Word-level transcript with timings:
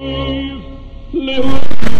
And 0.00 1.93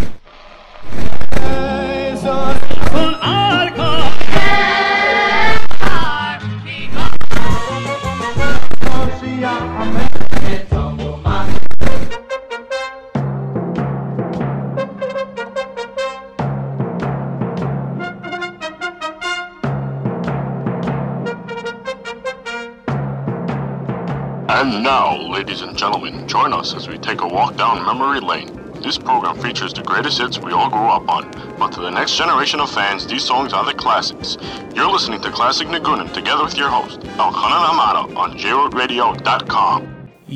join 26.34 26.52
us 26.52 26.74
as 26.74 26.88
we 26.88 26.98
take 26.98 27.20
a 27.20 27.28
walk 27.28 27.56
down 27.56 27.86
memory 27.86 28.18
lane. 28.18 28.50
This 28.82 28.98
program 28.98 29.38
features 29.40 29.72
the 29.72 29.84
greatest 29.84 30.18
hits 30.18 30.36
we 30.36 30.50
all 30.50 30.68
grew 30.68 30.88
up 30.88 31.08
on, 31.08 31.30
but 31.60 31.70
to 31.74 31.80
the 31.80 31.90
next 31.90 32.16
generation 32.16 32.58
of 32.58 32.68
fans, 32.72 33.06
these 33.06 33.22
songs 33.22 33.52
are 33.52 33.64
the 33.64 33.72
classics. 33.72 34.36
You're 34.74 34.90
listening 34.90 35.20
to 35.20 35.30
Classic 35.30 35.68
Nagunim 35.68 36.12
together 36.12 36.42
with 36.42 36.58
your 36.58 36.70
host, 36.70 36.98
Elchanan 37.22 37.66
Hamada, 37.68 38.16
on 38.16 38.36
JRootRadio.com. 38.36 39.83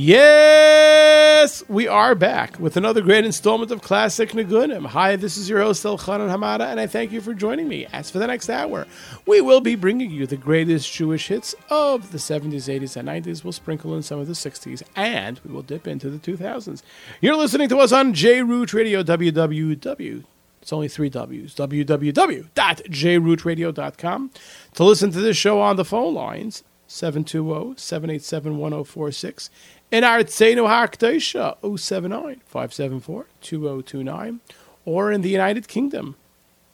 Yes, 0.01 1.65
we 1.67 1.89
are 1.89 2.15
back 2.15 2.61
with 2.61 2.77
another 2.77 3.01
great 3.01 3.25
installment 3.25 3.73
of 3.73 3.83
Classic 3.83 4.31
Nagunim. 4.31 4.87
Hi, 4.87 5.17
this 5.17 5.37
is 5.37 5.49
your 5.49 5.61
host 5.61 5.83
Elchanan 5.83 6.31
Hamada, 6.31 6.71
and 6.71 6.79
I 6.79 6.87
thank 6.87 7.11
you 7.11 7.21
for 7.21 7.35
joining 7.35 7.67
me. 7.67 7.85
As 7.87 8.09
for 8.09 8.21
the 8.21 8.29
next 8.29 8.49
hour, 8.49 8.87
we 9.27 9.41
will 9.41 9.61
be 9.61 9.75
bringing 9.75 10.13
you 10.13 10.25
the 10.25 10.37
greatest 10.37 10.93
Jewish 10.93 11.27
hits 11.27 11.53
of 11.69 12.13
the 12.13 12.19
70s, 12.19 12.73
80s, 12.73 12.97
and 12.97 13.09
90s. 13.09 13.43
We'll 13.43 13.53
sprinkle 13.53 13.97
in 13.97 14.05
some 14.05 14.21
of 14.21 14.29
the 14.29 14.35
60s, 14.35 14.85
and 14.95 15.41
we 15.45 15.53
will 15.53 15.63
dip 15.63 15.89
into 15.89 16.11
the 16.11 16.19
2000s. 16.19 16.81
You're 17.21 17.35
listening 17.35 17.69
to 17.71 17.79
us 17.79 17.91
on 17.91 18.15
J 18.15 18.43
Root 18.43 18.73
Radio, 18.73 19.03
www. 19.03 20.25
It's 20.63 20.73
only 20.73 20.87
three 20.87 21.11
W's. 21.11 21.57
www.jrootradio.com. 21.57 24.31
To 24.75 24.85
listen 24.85 25.11
to 25.11 25.21
this 25.21 25.37
show 25.37 25.61
on 25.61 25.75
the 25.75 25.85
phone 25.85 26.15
lines, 26.15 26.63
720-787-1046. 26.89 29.51
In 29.91 30.05
Artzenu 30.05 30.69
HaKedosha, 30.69 31.57
079-574-2029. 31.63 34.41
Or 34.85 35.11
in 35.11 35.23
the 35.23 35.31
United 35.31 35.67
Kingdom, 35.67 36.15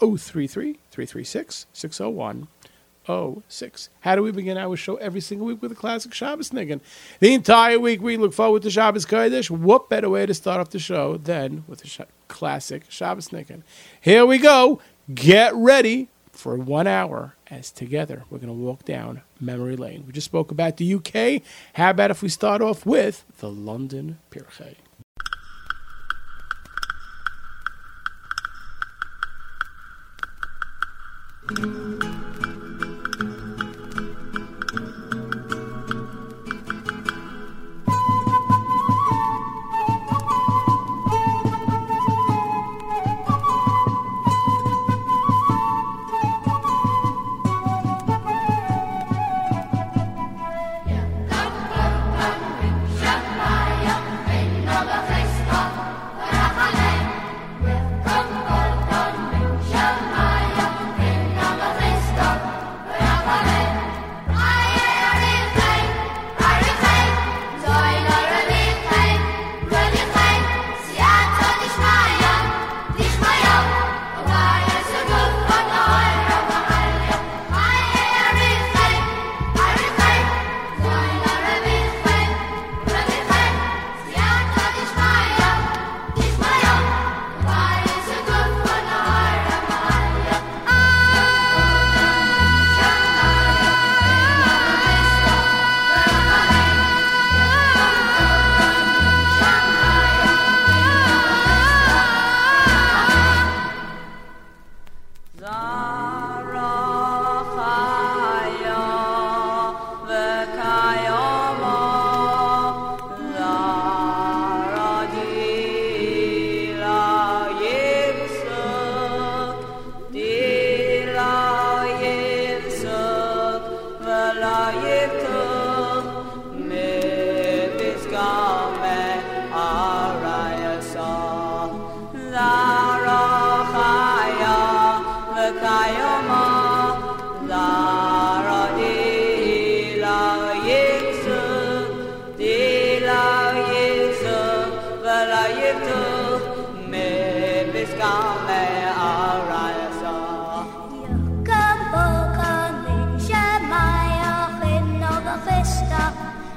033-336-601. 0.01 2.49
06. 3.49 3.91
How 4.01 4.17
do 4.17 4.23
we 4.23 4.33
begin 4.33 4.57
our 4.57 4.75
show 4.77 4.97
every 4.97 5.21
single 5.21 5.47
week 5.47 5.61
with 5.61 5.71
a 5.71 5.75
classic 5.75 6.15
Shabbos 6.15 6.49
niggin? 6.51 6.81
The 7.21 7.35
entire 7.35 7.79
week 7.79 8.01
we 8.01 8.17
look 8.17 8.33
forward 8.33 8.63
to 8.63 8.71
Shabbos 8.71 9.05
Kodesh. 9.05 9.51
What 9.51 9.91
better 9.91 10.09
way 10.09 10.25
to 10.27 10.33
start 10.33 10.59
off 10.61 10.71
the 10.71 10.79
show 10.79 11.19
than 11.19 11.65
with 11.69 11.85
a 11.85 11.87
sh- 11.87 12.01
classic 12.29 12.85
Shabbos 12.89 13.29
niggin? 13.29 13.61
Here 14.01 14.25
we 14.25 14.39
go. 14.39 14.81
Get 15.15 15.55
ready 15.55 16.09
for 16.33 16.57
one 16.57 16.87
hour 16.87 17.35
as 17.51 17.71
together 17.71 18.25
we're 18.31 18.39
going 18.39 18.49
to 18.49 18.55
walk 18.55 18.87
down 18.87 19.21
memory 19.45 19.77
lane. 19.77 20.05
We 20.07 20.13
just 20.13 20.25
spoke 20.25 20.51
about 20.51 20.77
the 20.77 20.95
UK. 20.95 21.43
How 21.75 21.91
about 21.91 22.11
if 22.11 22.23
we 22.23 22.29
start 22.29 22.63
off 22.63 22.85
with 22.87 23.25
the 23.39 23.51
London 23.51 24.19
Pirchei? 24.31 24.77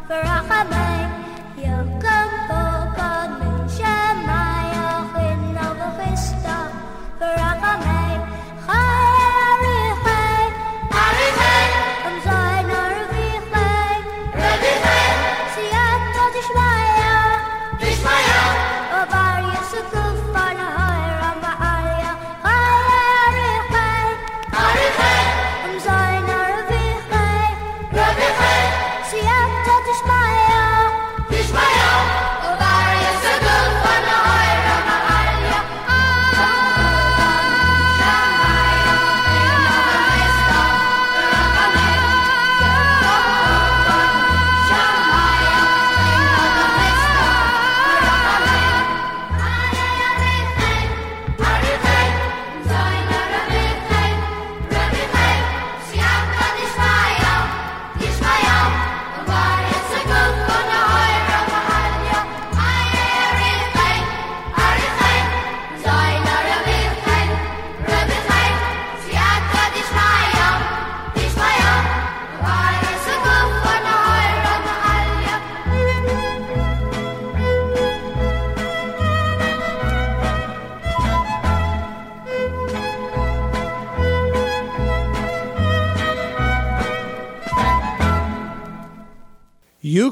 Tishmaya, 0.08 0.87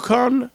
Yekum 0.06 0.52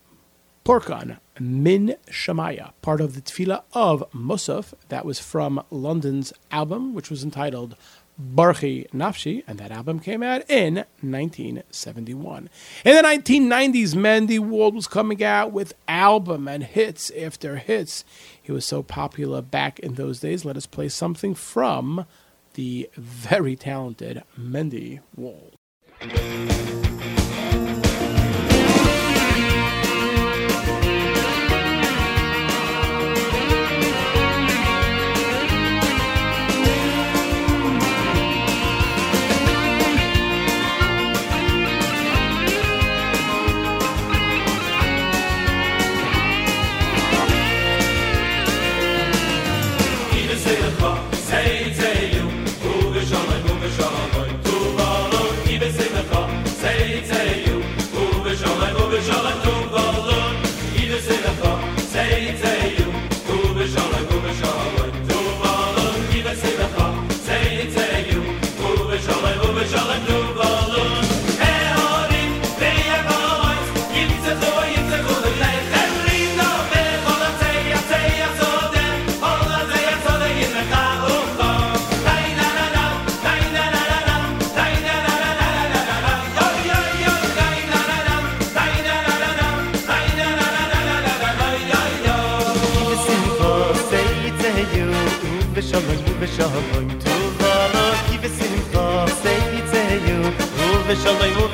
Purkan 0.64 1.18
Min 1.40 1.96
Shamaya, 2.08 2.72
part 2.82 3.00
of 3.00 3.14
the 3.14 3.20
tefillah 3.20 3.64
of 3.72 4.08
Musaf, 4.12 4.74
that 4.90 5.04
was 5.04 5.18
from 5.18 5.60
London's 5.70 6.32
album, 6.52 6.94
which 6.94 7.10
was 7.10 7.24
entitled 7.24 7.74
Barchi 8.20 8.88
Nafshi, 8.90 9.42
and 9.48 9.58
that 9.58 9.72
album 9.72 9.98
came 9.98 10.22
out 10.22 10.48
in 10.48 10.84
1971. 11.00 12.48
In 12.84 12.94
the 12.94 13.02
1990s, 13.02 13.94
Mendy 13.96 14.38
Wald 14.38 14.76
was 14.76 14.86
coming 14.86 15.24
out 15.24 15.50
with 15.50 15.74
album 15.88 16.46
and 16.46 16.62
hits 16.62 17.10
after 17.10 17.56
hits. 17.56 18.04
He 18.40 18.52
was 18.52 18.64
so 18.64 18.84
popular 18.84 19.42
back 19.42 19.80
in 19.80 19.94
those 19.94 20.20
days. 20.20 20.44
Let 20.44 20.58
us 20.58 20.66
play 20.66 20.88
something 20.88 21.34
from 21.34 22.06
the 22.54 22.88
very 22.96 23.56
talented 23.56 24.22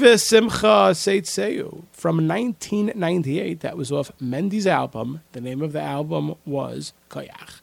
Kiva 0.00 0.16
Simcha 0.16 0.94
Seitzeu 0.94 1.84
from 1.92 2.26
1998. 2.26 3.60
That 3.60 3.76
was 3.76 3.92
off 3.92 4.10
Mendy's 4.18 4.66
album. 4.66 5.20
The 5.32 5.42
name 5.42 5.60
of 5.60 5.74
the 5.74 5.82
album 5.82 6.36
was 6.46 6.94
Koyach. 7.10 7.60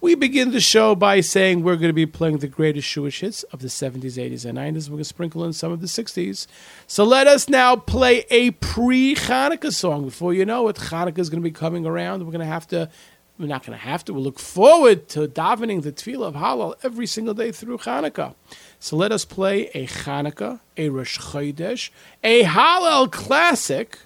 We 0.00 0.14
begin 0.14 0.52
the 0.52 0.60
show 0.60 0.94
by 0.94 1.20
saying 1.20 1.62
we're 1.62 1.76
going 1.76 1.90
to 1.90 1.92
be 1.92 2.06
playing 2.06 2.38
the 2.38 2.48
greatest 2.48 2.90
Jewish 2.90 3.20
hits 3.20 3.42
of 3.44 3.58
the 3.60 3.68
70s, 3.68 4.16
80s, 4.16 4.46
and 4.46 4.56
90s. 4.56 4.88
We're 4.88 4.92
going 4.92 4.98
to 5.00 5.04
sprinkle 5.04 5.44
in 5.44 5.52
some 5.52 5.72
of 5.72 5.82
the 5.82 5.86
60s. 5.86 6.46
So 6.86 7.04
let 7.04 7.26
us 7.26 7.50
now 7.50 7.76
play 7.76 8.24
a 8.30 8.52
pre 8.52 9.14
Hanukkah 9.14 9.70
song. 9.70 10.06
Before 10.06 10.32
you 10.32 10.46
know 10.46 10.68
it, 10.68 10.76
Hanukkah 10.76 11.18
is 11.18 11.28
going 11.28 11.42
to 11.42 11.46
be 11.46 11.52
coming 11.52 11.84
around. 11.84 12.24
We're 12.24 12.32
going 12.32 12.40
to 12.40 12.46
have 12.46 12.66
to, 12.68 12.88
we're 13.38 13.46
not 13.46 13.66
going 13.66 13.78
to 13.78 13.84
have 13.84 14.06
to, 14.06 14.14
we'll 14.14 14.22
look 14.22 14.38
forward 14.38 15.06
to 15.10 15.28
davening 15.28 15.82
the 15.82 15.92
Tefillah 15.92 16.28
of 16.28 16.34
Hallel 16.34 16.76
every 16.82 17.06
single 17.06 17.34
day 17.34 17.52
through 17.52 17.76
Hanukkah. 17.76 18.34
So 18.84 18.96
let 18.96 19.12
us 19.12 19.24
play 19.24 19.68
a 19.68 19.86
Hanukkah, 19.86 20.60
a 20.76 20.90
Rosh 20.90 21.18
Chodesh, 21.18 21.88
a 22.22 22.42
Hallel 22.42 23.10
classic 23.10 23.96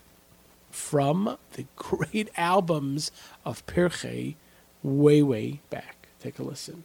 from 0.71 1.37
the 1.55 1.67
great 1.75 2.29
albums 2.37 3.11
of 3.45 3.67
Pirchei 3.67 4.37
way, 4.85 5.21
way 5.21 5.63
back. 5.69 6.07
Take 6.21 6.39
a 6.39 6.45
listen. 6.45 6.85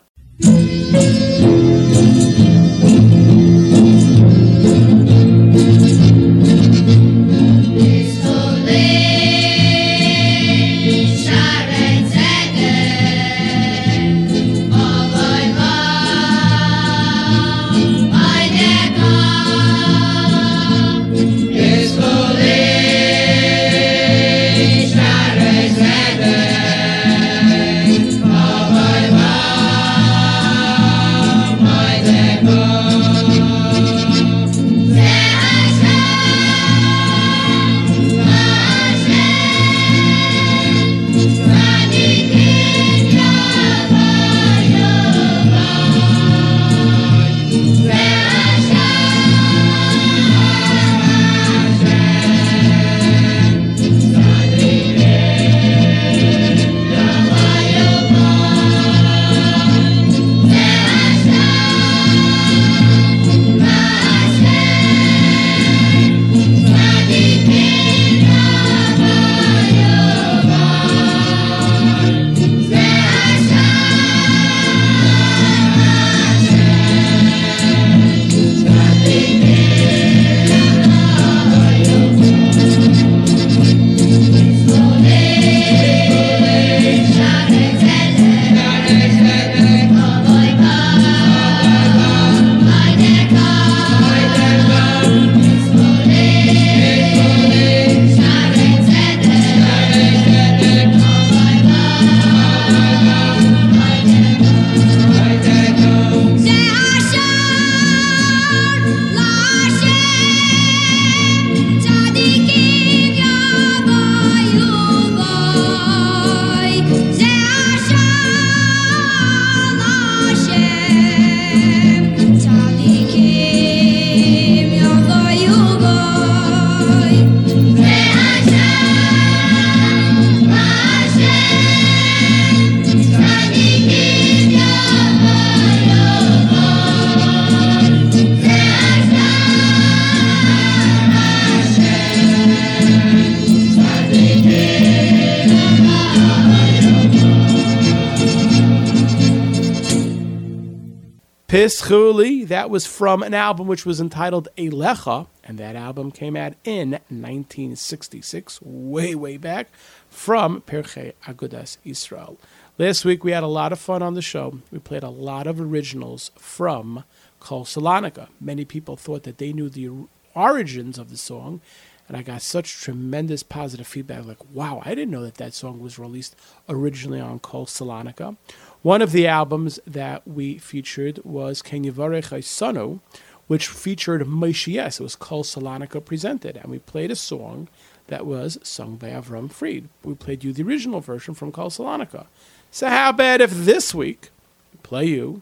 Pischuli, 151.94 152.48
that 152.48 152.72
was 152.72 152.88
from 152.88 153.22
an 153.22 153.36
album 153.36 153.68
which 153.68 153.86
was 153.86 154.02
entitled 154.02 154.48
Elecha, 154.58 155.28
and 155.44 155.60
that 155.60 155.76
album 155.76 156.10
came 156.10 156.36
out 156.36 156.54
in 156.64 156.94
1966, 157.10 158.60
way, 158.64 159.14
way 159.14 159.38
back, 159.38 159.68
from 160.10 160.62
Pirchei 160.62 161.14
Agudas 161.28 161.78
Israel. 161.86 162.40
Last 162.80 163.06
week 163.06 163.24
we 163.24 163.32
had 163.32 163.44
a 163.44 163.48
lot 163.48 163.72
of 163.72 163.78
fun 163.78 164.02
on 164.02 164.16
the 164.16 164.24
show. 164.24 164.60
We 164.72 164.80
played 164.80 165.04
a 165.04 165.10
lot 165.10 165.46
of 165.46 165.62
originals 165.62 166.32
from 166.36 167.04
Kol 167.40 167.64
Salonika. 167.64 168.28
Many 168.42 168.66
people 168.66 168.98
thought 168.98 169.22
that 169.22 169.38
they 169.38 169.54
knew 169.54 169.70
the 169.70 169.92
origins 170.34 170.98
of 170.98 171.12
the 171.12 171.18
song, 171.18 171.62
and 172.07 172.17
I 172.17 172.22
got 172.22 172.41
such 172.41 172.81
tremendous 172.81 173.43
positive 173.43 173.88
feedback 173.88 174.25
like, 174.25 174.43
wow, 174.51 174.81
I 174.83 174.93
didn't 174.93 175.12
know 175.12 175.24
that 175.24 175.36
that 175.36 175.53
song 175.53 175.79
was 175.79 175.98
released 175.98 176.36
originally 176.67 177.19
on 177.19 177.39
Kol 177.39 177.65
Salonika. 177.65 178.36
One 178.81 179.01
of 179.01 179.12
the 179.13 179.27
albums 179.27 179.79
that 179.88 180.27
we 180.27 180.57
featured 180.57 181.19
was 181.24 181.62
Ken 181.62 181.86
Yivarech 181.86 182.29
Sanu, 182.43 183.00
which 183.48 183.67
featured 183.67 184.27
Yes. 184.67 185.00
It 185.00 185.03
was 185.03 185.15
Kol 185.15 185.43
Salonika 185.43 186.03
presented, 186.03 186.57
and 186.57 186.69
we 186.69 186.79
played 186.79 187.12
a 187.12 187.15
song 187.15 187.69
that 188.07 188.25
was 188.25 188.57
sung 188.63 188.98
by 188.98 189.10
Avram 189.10 189.50
Fried. 189.50 189.88
We 190.03 190.13
played 190.15 190.43
you 190.43 190.51
the 190.51 190.63
original 190.63 191.00
version 191.00 191.33
from 191.33 191.51
Kol 191.51 191.69
Salonika. 191.69 192.25
So 192.69 192.89
how 192.89 193.10
about 193.10 193.41
if 193.41 193.51
this 193.51 193.93
week 193.93 194.29
we 194.74 194.79
play 194.83 195.05
you, 195.05 195.41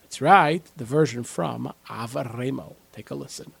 that's 0.00 0.22
right, 0.22 0.62
the 0.76 0.84
version 0.84 1.22
from 1.22 1.72
Ava 1.90 2.30
Remo. 2.34 2.76
Take 2.92 3.10
a 3.10 3.14
listen. 3.14 3.52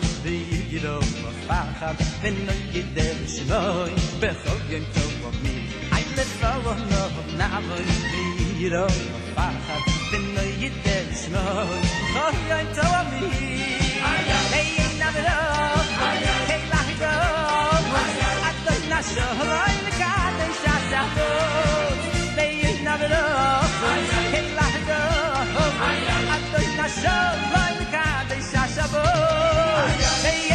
machen, 1.51 1.95
wenn 2.21 2.37
du 2.47 2.53
jeder 2.71 3.11
ist 3.25 3.39
neu, 3.51 3.91
bechol 4.21 4.61
jen 4.71 4.85
tov 4.95 5.15
auf 5.27 5.37
mir, 5.43 5.63
ein 5.95 6.09
Lefau 6.17 6.59
und 6.71 6.83
noch 6.93 7.15
auf 7.21 7.29
Namen, 7.41 7.85
wie 8.37 8.65
ihr 8.65 8.73
auch 8.83 8.99
auf 9.15 9.25
Fachat, 9.35 9.83
wenn 10.11 10.25
du 10.35 10.43
jeder 10.63 10.99
ist 11.13 11.27
neu, 11.35 11.71
bechol 12.15 12.35
jen 12.49 12.67
tov 12.77 13.07
hey, 14.53 14.69
ein 14.85 14.95
Namen 15.01 15.25
hey, 16.51 16.61
lach 16.73 16.89
ich 16.93 17.03
auf, 17.11 17.85
ach, 18.49 18.59
du 18.65 18.71
hey, 22.39 22.53
ein 22.69 22.79
Namen 22.87 23.13
hey, 24.35 24.47
lach 24.59 24.77
ich 24.79 24.91
at 24.93 26.01
ach, 26.33 26.45
du 26.53 26.61
nasch, 26.77 27.03
oh, 27.07 27.35
mein 27.51 27.81
Kat, 27.93 28.29
hey, 30.23 30.50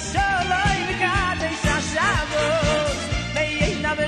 shalom, 0.00 0.98
God, 0.98 1.38
they 1.38 1.54
shall 1.62 1.82
shabos. 1.92 3.34
May 3.34 3.50
ain't 3.64 3.82
never 3.82 4.06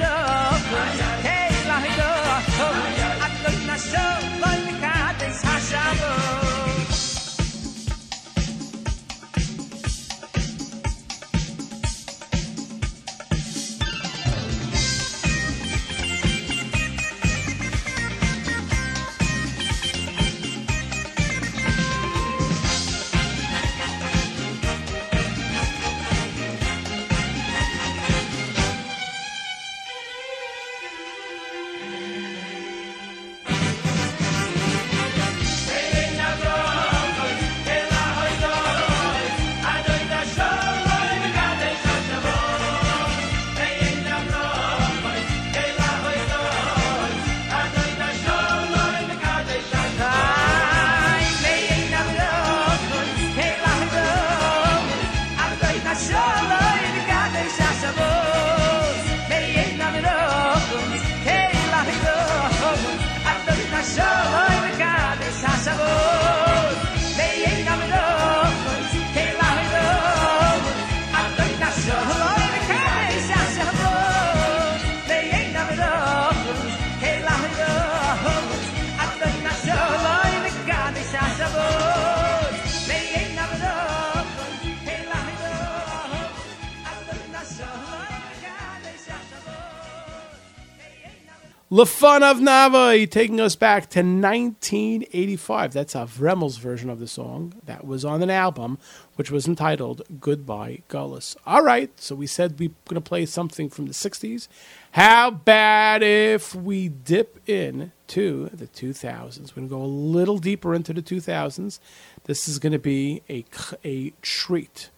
LaFun 91.68 92.22
of 92.22 92.36
Nava 92.36 93.10
taking 93.10 93.40
us 93.40 93.56
back 93.56 93.90
to 93.90 93.98
1985. 93.98 95.72
That's 95.72 95.96
a 95.96 96.04
Avremel's 96.04 96.58
version 96.58 96.88
of 96.88 97.00
the 97.00 97.08
song 97.08 97.54
that 97.64 97.84
was 97.84 98.04
on 98.04 98.22
an 98.22 98.30
album 98.30 98.78
which 99.16 99.32
was 99.32 99.48
entitled 99.48 100.02
Goodbye 100.20 100.82
Galus. 100.88 101.34
All 101.44 101.64
right, 101.64 101.90
so 101.98 102.14
we 102.14 102.28
said 102.28 102.60
we 102.60 102.68
are 102.68 102.74
going 102.88 102.94
to 102.94 103.00
play 103.00 103.26
something 103.26 103.68
from 103.68 103.86
the 103.86 103.92
60s. 103.92 104.46
How 104.92 105.32
bad 105.32 106.04
if 106.04 106.54
we 106.54 106.88
dip 106.88 107.40
in 107.48 107.90
to 108.06 108.48
the 108.52 108.68
2000s? 108.68 109.50
We're 109.50 109.66
going 109.66 109.68
to 109.68 109.74
go 109.74 109.82
a 109.82 109.86
little 109.86 110.38
deeper 110.38 110.72
into 110.72 110.92
the 110.92 111.02
2000s. 111.02 111.80
This 112.26 112.46
is 112.46 112.60
going 112.60 112.74
to 112.74 112.78
be 112.78 113.22
a, 113.28 113.44
a 113.84 114.12
treat 114.22 114.90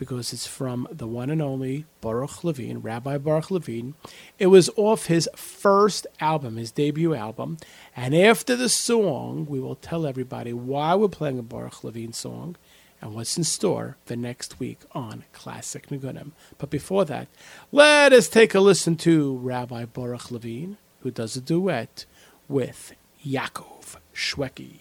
because 0.00 0.32
it's 0.32 0.46
from 0.46 0.88
the 0.90 1.06
one 1.06 1.28
and 1.28 1.42
only 1.42 1.84
Baruch 2.00 2.42
Levine, 2.42 2.78
Rabbi 2.78 3.18
Baruch 3.18 3.50
Levine. 3.50 3.92
It 4.38 4.46
was 4.46 4.70
off 4.74 5.06
his 5.06 5.28
first 5.36 6.06
album, 6.20 6.56
his 6.56 6.72
debut 6.72 7.14
album. 7.14 7.58
And 7.94 8.16
after 8.16 8.56
the 8.56 8.70
song, 8.70 9.44
we 9.46 9.60
will 9.60 9.74
tell 9.74 10.06
everybody 10.06 10.54
why 10.54 10.94
we're 10.94 11.08
playing 11.08 11.38
a 11.38 11.42
Baruch 11.42 11.84
Levine 11.84 12.14
song 12.14 12.56
and 13.02 13.14
what's 13.14 13.36
in 13.36 13.44
store 13.44 13.98
the 14.06 14.16
next 14.16 14.58
week 14.58 14.78
on 14.92 15.24
Classic 15.34 15.86
Nagunim. 15.88 16.32
But 16.56 16.70
before 16.70 17.04
that, 17.04 17.28
let 17.70 18.14
us 18.14 18.26
take 18.26 18.54
a 18.54 18.60
listen 18.60 18.96
to 18.96 19.36
Rabbi 19.36 19.84
Baruch 19.84 20.30
Levine, 20.30 20.78
who 21.00 21.10
does 21.10 21.36
a 21.36 21.42
duet 21.42 22.06
with 22.48 22.94
Yaakov 23.22 23.96
Shweki. 24.14 24.80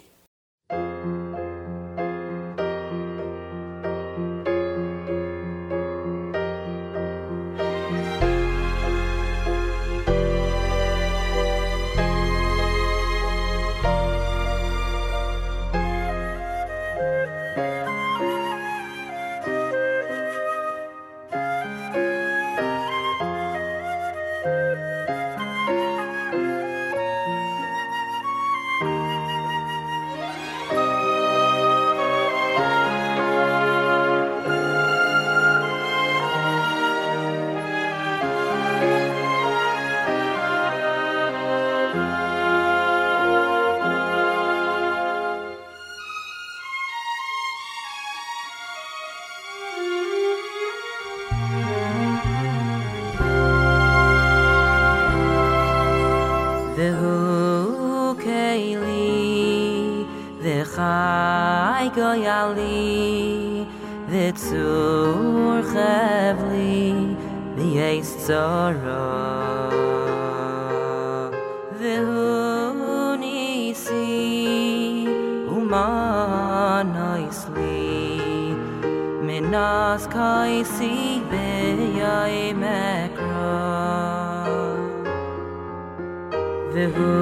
V'chai 60.60 61.88
goyali 61.96 63.66
v'tzur 64.12 65.64
chevli 65.72 67.16
v'yeis 67.56 68.10
tzara 68.26 69.06
Vehu 71.80 73.16
nisi 73.22 74.08
umanoisli 75.58 76.18
minas 79.28 80.04
kaisi 80.16 80.96
b'yai 81.32 82.44
mekra. 82.64 83.56
Vehu 86.74 87.14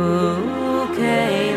keili 0.97 1.56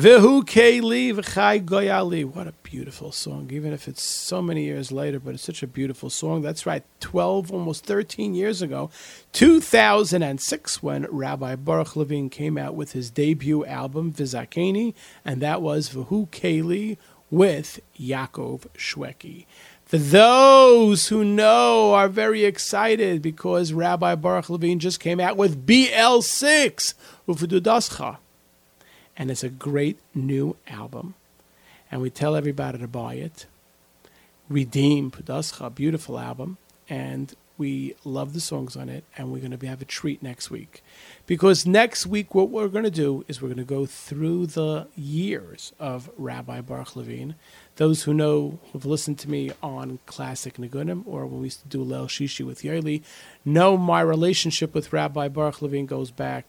Vihu 0.00 0.42
Keli 0.44 1.12
V'chai 1.12 1.62
Goyali. 1.62 2.24
What 2.24 2.46
a 2.46 2.54
beautiful 2.62 3.12
song, 3.12 3.50
even 3.52 3.74
if 3.74 3.86
it's 3.86 4.02
so 4.02 4.40
many 4.40 4.64
years 4.64 4.90
later, 4.90 5.20
but 5.20 5.34
it's 5.34 5.42
such 5.42 5.62
a 5.62 5.66
beautiful 5.66 6.08
song. 6.08 6.40
That's 6.40 6.64
right, 6.64 6.82
12, 7.00 7.52
almost 7.52 7.84
13 7.84 8.34
years 8.34 8.62
ago, 8.62 8.88
2006, 9.34 10.82
when 10.82 11.06
Rabbi 11.10 11.54
Baruch 11.56 11.96
Levine 11.96 12.30
came 12.30 12.56
out 12.56 12.74
with 12.74 12.92
his 12.92 13.10
debut 13.10 13.66
album, 13.66 14.10
Vizakeni, 14.10 14.94
and 15.22 15.42
that 15.42 15.60
was 15.60 15.90
Vihu 15.90 16.30
Keli 16.30 16.96
with 17.30 17.78
Yaakov 18.00 18.68
Shweki. 18.78 19.44
For 19.84 19.98
those 19.98 21.08
who 21.08 21.22
know 21.22 21.92
are 21.92 22.08
very 22.08 22.46
excited 22.46 23.20
because 23.20 23.74
Rabbi 23.74 24.14
Baruch 24.14 24.48
Levine 24.48 24.78
just 24.78 24.98
came 24.98 25.20
out 25.20 25.36
with 25.36 25.66
BL6, 25.66 26.94
Ufududascha. 27.28 28.16
And 29.20 29.30
it's 29.30 29.44
a 29.44 29.50
great 29.50 29.98
new 30.14 30.56
album. 30.66 31.12
And 31.92 32.00
we 32.00 32.08
tell 32.08 32.34
everybody 32.34 32.78
to 32.78 32.88
buy 32.88 33.16
it. 33.16 33.44
Redeem 34.48 35.10
Pudascha, 35.10 35.74
beautiful 35.74 36.18
album. 36.18 36.56
And 36.88 37.34
we 37.58 37.96
love 38.02 38.32
the 38.32 38.40
songs 38.40 38.76
on 38.76 38.88
it. 38.88 39.04
And 39.18 39.30
we're 39.30 39.40
going 39.40 39.54
to 39.54 39.66
have 39.66 39.82
a 39.82 39.84
treat 39.84 40.22
next 40.22 40.50
week. 40.50 40.82
Because 41.26 41.66
next 41.66 42.06
week, 42.06 42.34
what 42.34 42.48
we're 42.48 42.68
going 42.68 42.84
to 42.84 42.90
do 42.90 43.26
is 43.28 43.42
we're 43.42 43.48
going 43.48 43.58
to 43.58 43.64
go 43.64 43.84
through 43.84 44.46
the 44.46 44.86
years 44.96 45.74
of 45.78 46.08
Rabbi 46.16 46.62
Baruch 46.62 46.96
Levine 46.96 47.34
those 47.80 48.02
who 48.02 48.12
know, 48.12 48.58
who've 48.72 48.84
listened 48.84 49.18
to 49.18 49.30
me 49.30 49.52
on 49.62 50.00
Classic 50.04 50.58
Nagunim 50.58 51.02
or 51.06 51.24
when 51.24 51.40
we 51.40 51.46
used 51.46 51.62
to 51.62 51.68
do 51.68 51.82
Leil 51.82 52.08
Shishi 52.08 52.44
with 52.44 52.60
Yaeli, 52.60 53.02
know 53.42 53.78
my 53.78 54.02
relationship 54.02 54.74
with 54.74 54.92
Rabbi 54.92 55.28
Baruch 55.28 55.62
Levine 55.62 55.86
goes 55.86 56.10
back, 56.10 56.46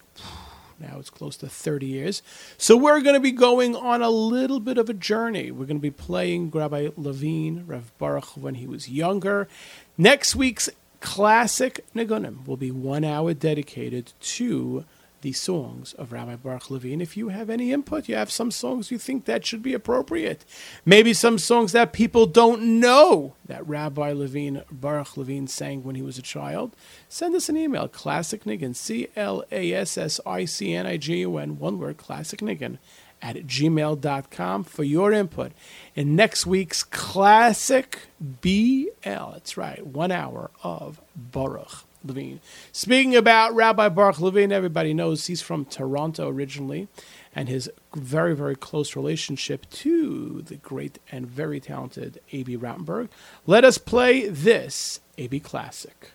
now 0.81 0.97
it's 0.99 1.09
close 1.09 1.37
to 1.37 1.47
30 1.47 1.85
years. 1.85 2.23
So 2.57 2.75
we're 2.75 3.01
going 3.01 3.15
to 3.15 3.21
be 3.21 3.31
going 3.31 3.75
on 3.75 4.01
a 4.01 4.09
little 4.09 4.59
bit 4.59 4.77
of 4.77 4.89
a 4.89 4.93
journey. 4.93 5.51
We're 5.51 5.65
going 5.65 5.77
to 5.77 5.81
be 5.81 5.91
playing 5.91 6.51
Rabbi 6.51 6.89
Levine, 6.97 7.63
Rav 7.67 7.91
Baruch, 7.97 8.35
when 8.35 8.55
he 8.55 8.67
was 8.67 8.89
younger. 8.89 9.47
Next 9.97 10.35
week's 10.35 10.69
Classic 10.99 11.83
Nagunim 11.95 12.45
will 12.45 12.57
be 12.57 12.71
one 12.71 13.03
hour 13.03 13.33
dedicated 13.33 14.13
to 14.21 14.85
the 15.21 15.33
songs 15.33 15.93
of 15.93 16.11
Rabbi 16.11 16.35
Baruch 16.35 16.69
Levine. 16.69 17.01
If 17.01 17.15
you 17.15 17.29
have 17.29 17.49
any 17.49 17.71
input, 17.71 18.09
you 18.09 18.15
have 18.15 18.31
some 18.31 18.51
songs 18.51 18.91
you 18.91 18.97
think 18.97 19.25
that 19.25 19.45
should 19.45 19.63
be 19.63 19.73
appropriate. 19.73 20.43
Maybe 20.85 21.13
some 21.13 21.37
songs 21.37 21.71
that 21.71 21.93
people 21.93 22.25
don't 22.25 22.79
know 22.79 23.35
that 23.45 23.67
Rabbi 23.67 24.11
Levine, 24.11 24.63
Baruch 24.71 25.17
Levine 25.17 25.47
sang 25.47 25.83
when 25.83 25.95
he 25.95 26.01
was 26.01 26.17
a 26.17 26.23
child. 26.23 26.75
Send 27.09 27.35
us 27.35 27.49
an 27.49 27.57
email, 27.57 27.87
classicnigun, 27.87 28.75
C-L-A-S-S-I-C-N-I-G-U-N, 28.75 31.59
one 31.59 31.79
word, 31.79 31.97
classicnigun, 31.97 32.77
at 33.21 33.35
gmail.com 33.35 34.63
for 34.63 34.83
your 34.83 35.11
input 35.11 35.51
in 35.95 36.15
next 36.15 36.47
week's 36.47 36.83
Classic 36.83 37.99
BL. 38.19 38.87
That's 39.03 39.57
right, 39.57 39.85
one 39.85 40.11
hour 40.11 40.49
of 40.63 40.99
Baruch. 41.15 41.83
Levine. 42.03 42.39
Speaking 42.71 43.15
about 43.15 43.53
Rabbi 43.53 43.89
Baruch 43.89 44.19
Levine, 44.19 44.51
everybody 44.51 44.93
knows 44.93 45.27
he's 45.27 45.41
from 45.41 45.65
Toronto 45.65 46.27
originally, 46.27 46.87
and 47.35 47.47
his 47.49 47.69
very, 47.95 48.35
very 48.35 48.55
close 48.55 48.95
relationship 48.95 49.69
to 49.69 50.41
the 50.41 50.57
great 50.57 50.99
and 51.11 51.27
very 51.27 51.59
talented 51.59 52.19
Abie 52.31 52.57
Rotenberg. 52.57 53.09
Let 53.45 53.63
us 53.63 53.77
play 53.77 54.27
this 54.27 54.99
A.B. 55.17 55.39
classic. 55.39 56.11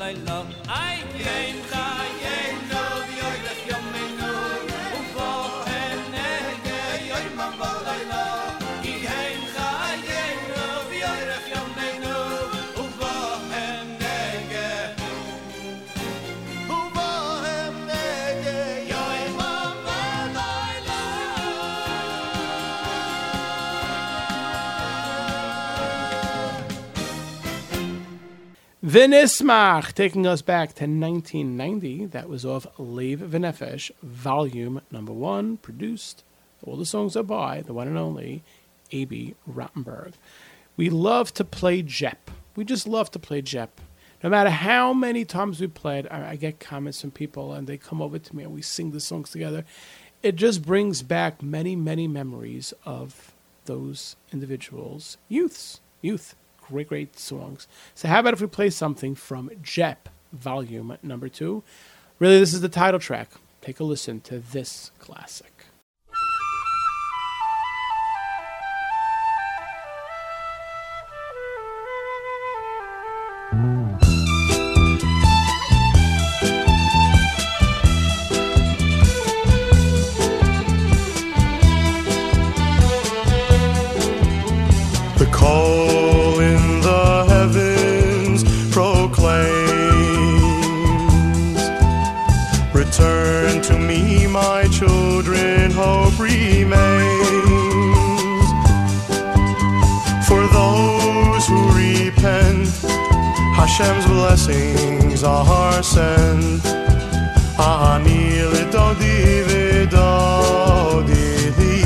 la 0.00 0.08
la 0.26 0.38
ay 0.82 0.98
kein 1.22 1.56
khay 1.70 2.25
Vinismach, 28.96 29.92
taking 29.92 30.26
us 30.26 30.40
back 30.40 30.70
to 30.70 30.84
1990. 30.84 32.06
That 32.06 32.30
was 32.30 32.46
off 32.46 32.66
Lev 32.78 33.18
Venefesh, 33.18 33.90
volume 34.02 34.80
number 34.90 35.12
one, 35.12 35.58
produced. 35.58 36.24
All 36.62 36.78
the 36.78 36.86
songs 36.86 37.14
are 37.14 37.22
by 37.22 37.60
the 37.60 37.74
one 37.74 37.88
and 37.88 37.98
only 37.98 38.42
Abie 38.90 39.34
Rotenberg. 39.46 40.14
We 40.78 40.88
love 40.88 41.34
to 41.34 41.44
play 41.44 41.82
Jep. 41.82 42.30
We 42.56 42.64
just 42.64 42.88
love 42.88 43.10
to 43.10 43.18
play 43.18 43.42
Jep. 43.42 43.82
No 44.24 44.30
matter 44.30 44.48
how 44.48 44.94
many 44.94 45.26
times 45.26 45.60
we 45.60 45.66
played, 45.66 46.08
I, 46.10 46.30
I 46.30 46.36
get 46.36 46.58
comments 46.58 47.02
from 47.02 47.10
people 47.10 47.52
and 47.52 47.66
they 47.66 47.76
come 47.76 48.00
over 48.00 48.18
to 48.18 48.34
me 48.34 48.44
and 48.44 48.54
we 48.54 48.62
sing 48.62 48.92
the 48.92 49.00
songs 49.00 49.28
together. 49.28 49.66
It 50.22 50.36
just 50.36 50.62
brings 50.62 51.02
back 51.02 51.42
many, 51.42 51.76
many 51.76 52.08
memories 52.08 52.72
of 52.86 53.34
those 53.66 54.16
individuals' 54.32 55.18
youths. 55.28 55.80
Youth 56.00 56.34
great, 56.68 56.88
great 56.88 57.18
songs. 57.18 57.66
So 57.94 58.08
how 58.08 58.20
about 58.20 58.34
if 58.34 58.40
we 58.40 58.46
play 58.46 58.70
something 58.70 59.14
from 59.14 59.50
Jep, 59.62 60.08
volume 60.32 60.96
number 61.02 61.28
two? 61.28 61.62
Really, 62.18 62.38
this 62.38 62.54
is 62.54 62.60
the 62.60 62.68
title 62.68 63.00
track. 63.00 63.30
Take 63.60 63.80
a 63.80 63.84
listen 63.84 64.20
to 64.22 64.38
this 64.38 64.90
classic. 64.98 65.55
Hashem's 103.78 104.06
blessings 104.06 105.22
are 105.22 105.82
sent. 105.82 106.64
Ani 107.58 108.40
l'dodi 108.40 109.42
v'dodi 109.48 111.26
li. 111.58 111.82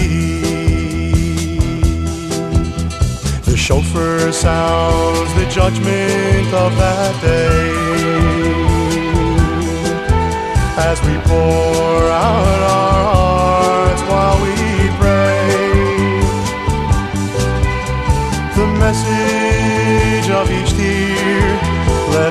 The 3.43 3.57
shofar 3.57 4.31
sounds 4.31 5.35
the 5.35 5.47
judgment 5.47 6.55
of 6.55 6.77
that 6.77 7.15
day 7.23 7.73
as 10.91 11.03
we 11.03 11.15
pour 11.27 12.09
out 12.29 12.63
our 12.79 13.03
hearts 13.17 14.03
while 14.03 14.39
we 14.45 14.55
pray. 15.01 15.43
The 18.55 18.67
message 18.79 19.40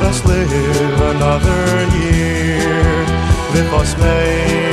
us 0.09 0.25
live 0.25 1.01
another 1.13 1.85
year. 1.97 3.05
V'chosmeinu 3.53 3.69
v'sefer 3.75 4.68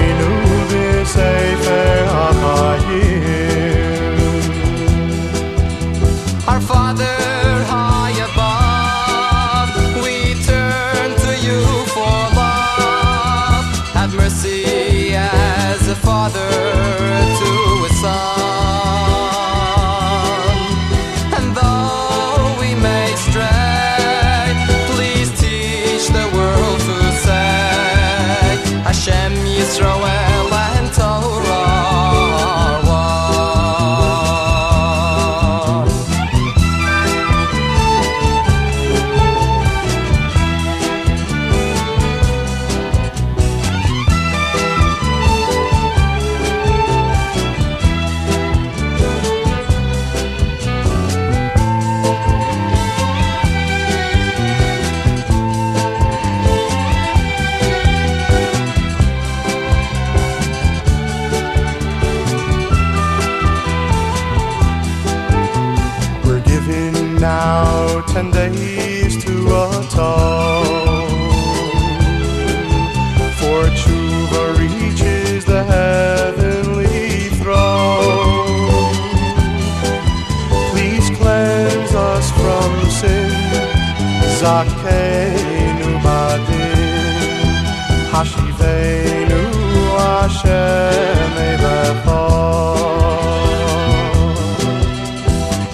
Hashem 90.47 91.35
Elecha. 91.51 92.23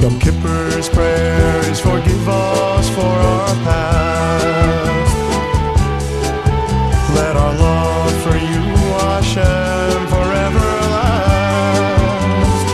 Yom 0.00 0.14
Kippur's 0.18 0.88
prayer 0.88 1.58
is 1.70 1.78
forgive 1.78 2.28
us 2.28 2.88
for 2.88 3.00
our 3.00 3.54
past. 3.66 5.16
Let 7.14 7.36
our 7.36 7.54
love 7.54 8.22
for 8.22 8.36
you, 8.36 8.62
Hashem, 9.04 10.06
forever 10.08 10.68
last. 10.94 12.66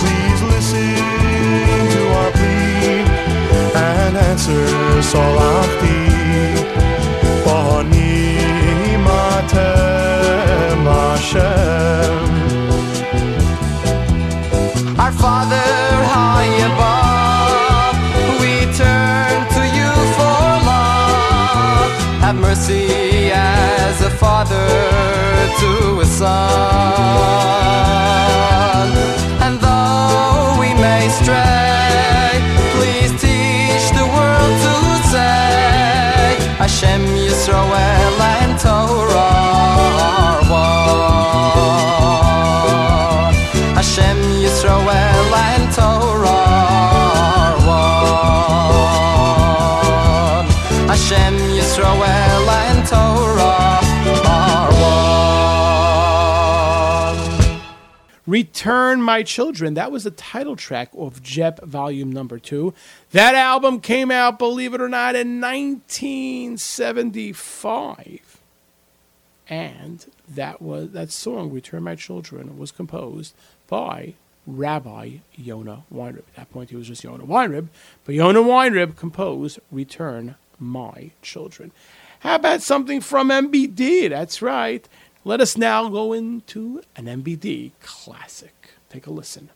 Please 0.00 0.40
listen 0.54 0.94
to 1.94 2.02
our 2.18 2.30
plea 2.32 3.04
and 3.76 4.16
answer 4.16 4.66
Salachti. 5.10 5.85
Hashem. 11.26 12.14
Our 14.96 15.12
Father 15.12 15.56
high 16.14 16.54
above, 16.70 17.96
we 18.40 18.52
turn 18.76 19.34
to 19.56 19.62
you 19.76 19.90
for 20.16 20.40
love. 20.70 21.90
Have 22.22 22.36
mercy 22.36 23.32
as 23.32 24.02
a 24.02 24.10
father 24.10 24.68
to 25.58 26.00
a 26.00 26.04
son. 26.04 27.25
Return 58.66 59.00
My 59.00 59.22
Children. 59.22 59.74
That 59.74 59.92
was 59.92 60.02
the 60.02 60.10
title 60.10 60.56
track 60.56 60.88
of 60.98 61.22
Jep 61.22 61.62
Volume 61.62 62.10
Number 62.10 62.40
Two. 62.40 62.74
That 63.12 63.36
album 63.36 63.78
came 63.78 64.10
out, 64.10 64.40
believe 64.40 64.74
it 64.74 64.80
or 64.80 64.88
not, 64.88 65.14
in 65.14 65.40
1975. 65.40 68.40
And 69.48 70.04
that 70.28 70.60
was 70.60 70.90
that 70.90 71.12
song, 71.12 71.52
Return 71.52 71.84
My 71.84 71.94
Children, 71.94 72.58
was 72.58 72.72
composed 72.72 73.34
by 73.68 74.14
Rabbi 74.48 75.18
Yonah 75.36 75.84
Weinrib. 75.94 76.18
At 76.18 76.34
that 76.34 76.50
point, 76.50 76.70
he 76.70 76.76
was 76.76 76.88
just 76.88 77.04
Yonah 77.04 77.24
Weinrib, 77.24 77.68
but 78.04 78.16
Yonah 78.16 78.42
Weinrib 78.42 78.96
composed 78.96 79.60
Return 79.70 80.34
My 80.58 81.12
Children. 81.22 81.70
How 82.18 82.34
about 82.34 82.62
something 82.62 83.00
from 83.00 83.28
MBD? 83.28 84.10
That's 84.10 84.42
right. 84.42 84.88
Let 85.24 85.40
us 85.40 85.56
now 85.56 85.88
go 85.88 86.12
into 86.12 86.82
an 86.96 87.04
MBD 87.04 87.70
classic. 87.80 88.55
Take 88.96 89.08
a 89.08 89.10
listen. 89.10 89.55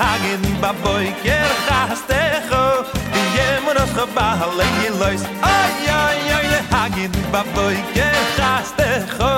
hagen 0.00 0.42
ba 0.62 0.72
boy 0.82 1.06
ger 1.24 1.50
gaste 1.68 2.20
go 2.50 2.64
bi 3.12 3.22
yem 3.36 3.66
no 3.76 3.84
ba 4.16 4.28
le 4.58 4.68
lois. 5.00 5.22
Ay 5.54 5.74
ay 6.02 6.20
ay 6.36 6.46
le 6.52 6.60
hagen 6.72 7.12
ba 7.32 7.42
boy 7.54 7.76
ger 7.94 8.20
gaste 8.38 8.88
go 9.18 9.32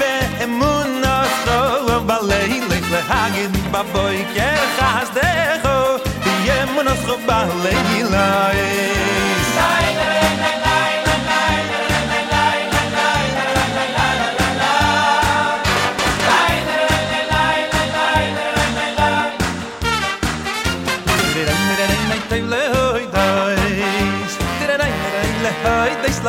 be 0.00 0.12
em 0.44 0.58
no 1.04 1.16
scho 1.34 1.60
ba 2.08 2.18
le 2.30 2.40
le 2.92 3.00
hagen 3.10 3.52
ba 3.72 3.82
boy 3.94 4.16
ger 4.36 4.62
gaste 4.78 5.28
go 5.64 5.76
bi 6.24 6.32
yem 6.48 6.74
no 6.86 6.94
ba 7.28 7.38
le 7.64 7.74
lois. 8.12 9.33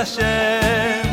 Hashem. 0.05 1.05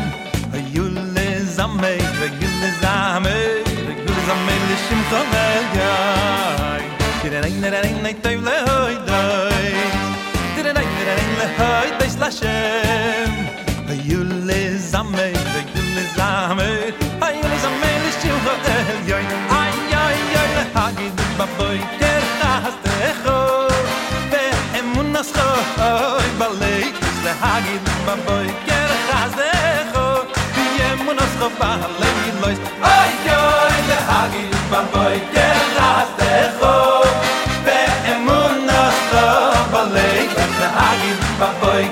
Yule 0.75 1.27
Zamei 1.55 1.97
Yule 2.41 2.69
Zamei 2.79 3.63
Yule 4.05 4.21
Zamei 4.27 4.59
Lishim 4.69 5.01
Tomei 5.09 5.61
Tirenay 7.21 7.53
Nerenay 7.61 7.93
Nerenay 8.03 8.15
Tov 8.21 8.39
Lehoi 8.47 8.95
Doi 9.09 9.73
Tirenay 10.55 10.87
le 10.97 11.25
Lehoi 11.39 11.89
Dish 11.97 12.17
Lashem 12.21 12.82
hagit 27.43 27.85
ba 28.05 28.15
boy 28.25 28.47
ger 28.67 28.91
khazekh 29.07 29.95
bi 30.55 30.63
yemun 30.79 31.19
os 31.25 31.33
khofar 31.41 31.81
lein 32.01 32.35
lois. 32.41 32.59
Ay 32.95 33.11
yo 33.27 33.41
le 33.89 33.97
hagit 34.09 34.53
ba 34.71 34.81
boy 34.93 35.15
ger 35.35 35.61
khazekh 35.77 36.63
be 37.65 37.79
emun 38.13 38.71
os 38.83 38.97
khofar 39.11 39.85
le 39.95 40.07
git 40.33 41.21
ba 41.39 41.49
boy 41.61 41.83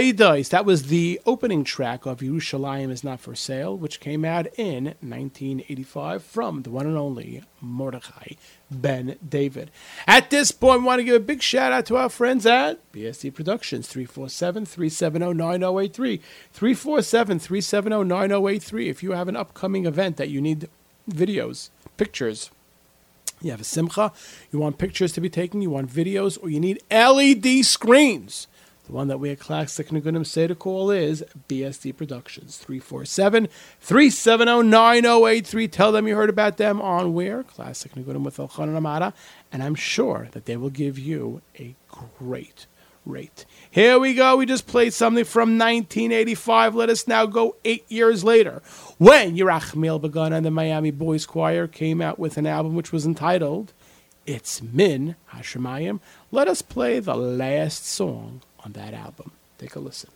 Lahaidos. 0.00 0.48
That 0.48 0.64
was 0.64 0.84
the 0.84 1.20
opening 1.26 1.62
track 1.62 2.06
of 2.06 2.20
Yerushalayim 2.20 2.90
is 2.90 3.04
Not 3.04 3.20
for 3.20 3.34
Sale, 3.34 3.76
which 3.76 4.00
came 4.00 4.24
out 4.24 4.46
in 4.56 4.84
1985 5.00 6.22
from 6.22 6.62
the 6.62 6.70
one 6.70 6.86
and 6.86 6.96
only 6.96 7.42
Mordechai 7.60 8.36
Ben 8.70 9.18
David. 9.26 9.70
At 10.06 10.30
this 10.30 10.52
point, 10.52 10.80
we 10.80 10.86
want 10.86 11.00
to 11.00 11.04
give 11.04 11.16
a 11.16 11.20
big 11.20 11.42
shout 11.42 11.72
out 11.72 11.84
to 11.86 11.98
our 11.98 12.08
friends 12.08 12.46
at 12.46 12.80
BSD 12.92 13.34
Productions, 13.34 13.88
347 13.88 14.64
370 14.64 15.34
9083. 15.34 16.16
347 16.52 17.38
370 17.38 18.04
9083. 18.04 18.88
If 18.88 19.02
you 19.02 19.12
have 19.12 19.28
an 19.28 19.36
upcoming 19.36 19.84
event 19.84 20.16
that 20.16 20.30
you 20.30 20.40
need 20.40 20.70
videos, 21.10 21.68
pictures, 21.98 22.50
you 23.42 23.50
have 23.50 23.60
a 23.60 23.64
simcha, 23.64 24.12
you 24.50 24.58
want 24.58 24.78
pictures 24.78 25.12
to 25.12 25.20
be 25.20 25.28
taken, 25.28 25.60
you 25.60 25.70
want 25.70 25.90
videos, 25.90 26.42
or 26.42 26.48
you 26.48 26.60
need 26.60 26.82
LED 26.90 27.66
screens. 27.66 28.46
The 28.90 28.96
one 28.96 29.06
that 29.06 29.20
we 29.20 29.30
at 29.30 29.38
Classic 29.38 29.86
Nigunim 29.90 30.26
say 30.26 30.48
to 30.48 30.56
call 30.56 30.90
is 30.90 31.24
BSD 31.48 31.96
Productions, 31.96 32.56
347 32.56 33.46
370 33.78 34.64
9083. 34.68 35.68
Tell 35.68 35.92
them 35.92 36.08
you 36.08 36.16
heard 36.16 36.28
about 36.28 36.56
them 36.56 36.82
on 36.82 37.14
where? 37.14 37.44
Classic 37.44 37.94
Nigunim 37.94 38.24
with 38.24 38.38
Elchanan 38.38 38.74
Amara, 38.74 39.14
and 39.52 39.62
I'm 39.62 39.76
sure 39.76 40.26
that 40.32 40.46
they 40.46 40.56
will 40.56 40.70
give 40.70 40.98
you 40.98 41.40
a 41.56 41.76
great 42.18 42.66
rate. 43.06 43.44
Here 43.70 43.96
we 43.96 44.12
go. 44.12 44.34
We 44.34 44.44
just 44.44 44.66
played 44.66 44.92
something 44.92 45.24
from 45.24 45.56
1985. 45.56 46.74
Let 46.74 46.90
us 46.90 47.06
now 47.06 47.26
go 47.26 47.54
eight 47.64 47.84
years 47.88 48.24
later 48.24 48.60
when 48.98 49.36
Yerachmiel 49.36 50.00
Begun 50.00 50.32
and 50.32 50.44
the 50.44 50.50
Miami 50.50 50.90
Boys 50.90 51.26
Choir 51.26 51.68
came 51.68 52.02
out 52.02 52.18
with 52.18 52.36
an 52.36 52.46
album 52.46 52.74
which 52.74 52.90
was 52.90 53.06
entitled 53.06 53.72
It's 54.26 54.60
Min 54.60 55.14
Hashemayim. 55.32 56.00
Let 56.32 56.48
us 56.48 56.60
play 56.60 56.98
the 56.98 57.14
last 57.14 57.86
song 57.86 58.40
on 58.64 58.72
that 58.72 58.94
album. 58.94 59.32
Take 59.58 59.74
a 59.76 59.80
listen. 59.80 60.10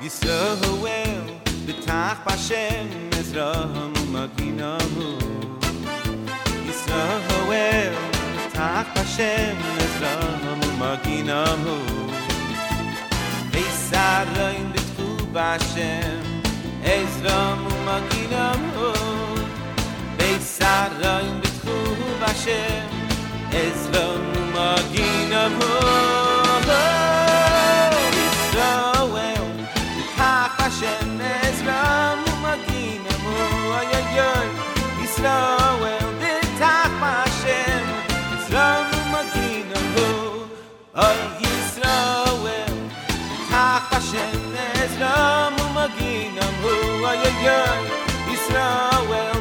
Yisroel 0.00 1.40
b'tach 1.66 2.18
b'Hashem 2.24 2.86
Ezra 3.18 3.50
maginahu 4.12 5.18
Yisroel 6.66 7.94
Maginam 11.26 11.58
Hu 11.66 11.76
Beisaroin 13.50 14.66
Bitku 14.74 15.08
Bashem 15.34 16.22
Ezram 16.84 17.62
Maginam 17.86 18.62
Hu 18.76 18.90
Beisaroin 20.18 21.34
Bitku 21.42 21.76
Bashem 22.22 22.86
Ezram 23.50 24.24
Maginam 24.54 25.52
Hu 25.58 25.72
Yisrael 28.16 29.48
Kach 30.16 30.54
Hashem 30.60 31.18
Ezram 31.42 32.22
Maginam 32.44 33.22
Hu 33.26 33.36
Ay 33.80 33.92
ay 33.98 34.18
ay 34.30 34.48
Yisrael 35.02 35.55
Ay 40.96 41.18
Yisrael 41.40 42.72
Bitach 43.28 43.84
Hashem 43.92 44.56
Ezram 44.80 45.56
Maginam 45.76 46.54
Hu 46.64 47.04
Ay 47.04 47.20
ay 47.28 47.36
ay 47.44 49.35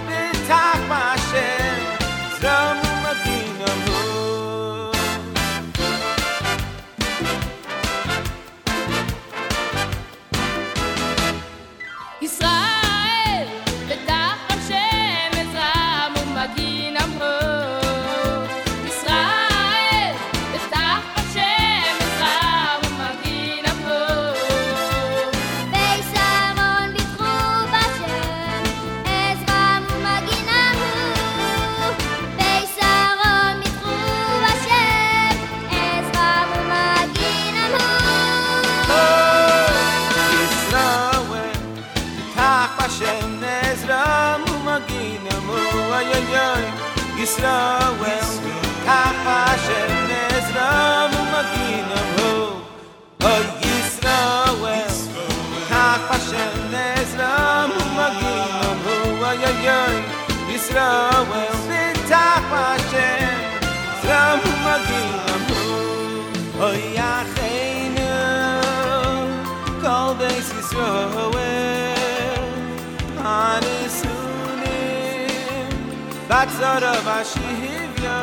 atzara 76.46 76.94
vashi 77.06 77.48
hivya. 77.62 78.20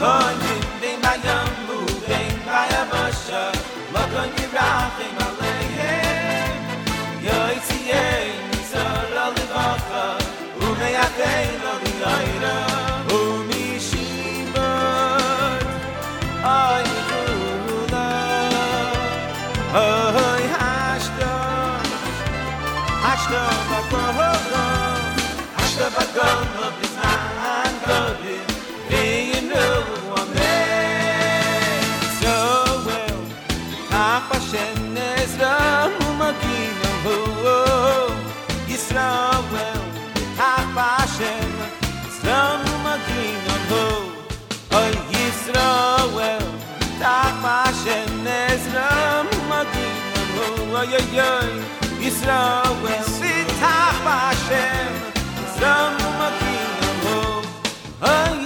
Konyim 0.00 0.64
bim 0.80 1.00
bayam 1.04 1.50
bu 1.66 1.78
bim 2.08 2.34
bayam 2.46 2.90
asha 3.04 3.44
Mokonyim 3.92 4.50
rachim 4.58 5.16
alem 5.26 5.47
Oh, 43.70 44.12
in 44.72 44.96
Israel, 45.28 46.40
sit 47.00 47.32
fashionable, 47.42 48.58
zame 48.72 49.36
maqin, 49.50 49.94
oh, 50.40 50.76
ay 50.80 50.94
ay 50.98 51.20
ay, 51.20 51.50
in 52.00 52.06
Israel, 52.08 53.04
sit 53.16 53.48
fashionable, 53.60 54.96
zame 55.60 56.08
maqin, 56.20 56.70
oh 57.12 58.37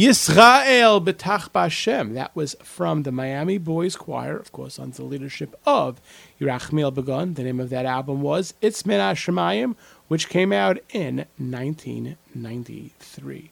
Yisrael 0.00 1.04
B'tach 1.04 1.50
Bashem. 1.50 2.14
That 2.14 2.34
was 2.34 2.56
from 2.62 3.02
the 3.02 3.12
Miami 3.12 3.58
Boys 3.58 3.96
Choir, 3.96 4.38
of 4.38 4.50
course, 4.50 4.78
under 4.78 4.96
the 4.96 5.04
leadership 5.04 5.54
of 5.66 6.00
Yerachmiel 6.40 6.94
Begun. 6.94 7.34
The 7.34 7.42
name 7.42 7.60
of 7.60 7.68
that 7.68 7.84
album 7.84 8.22
was 8.22 8.54
It's 8.62 8.86
Min 8.86 8.98
Hashemayim, 8.98 9.76
which 10.08 10.30
came 10.30 10.54
out 10.54 10.78
in 10.88 11.26
1993. 11.36 13.50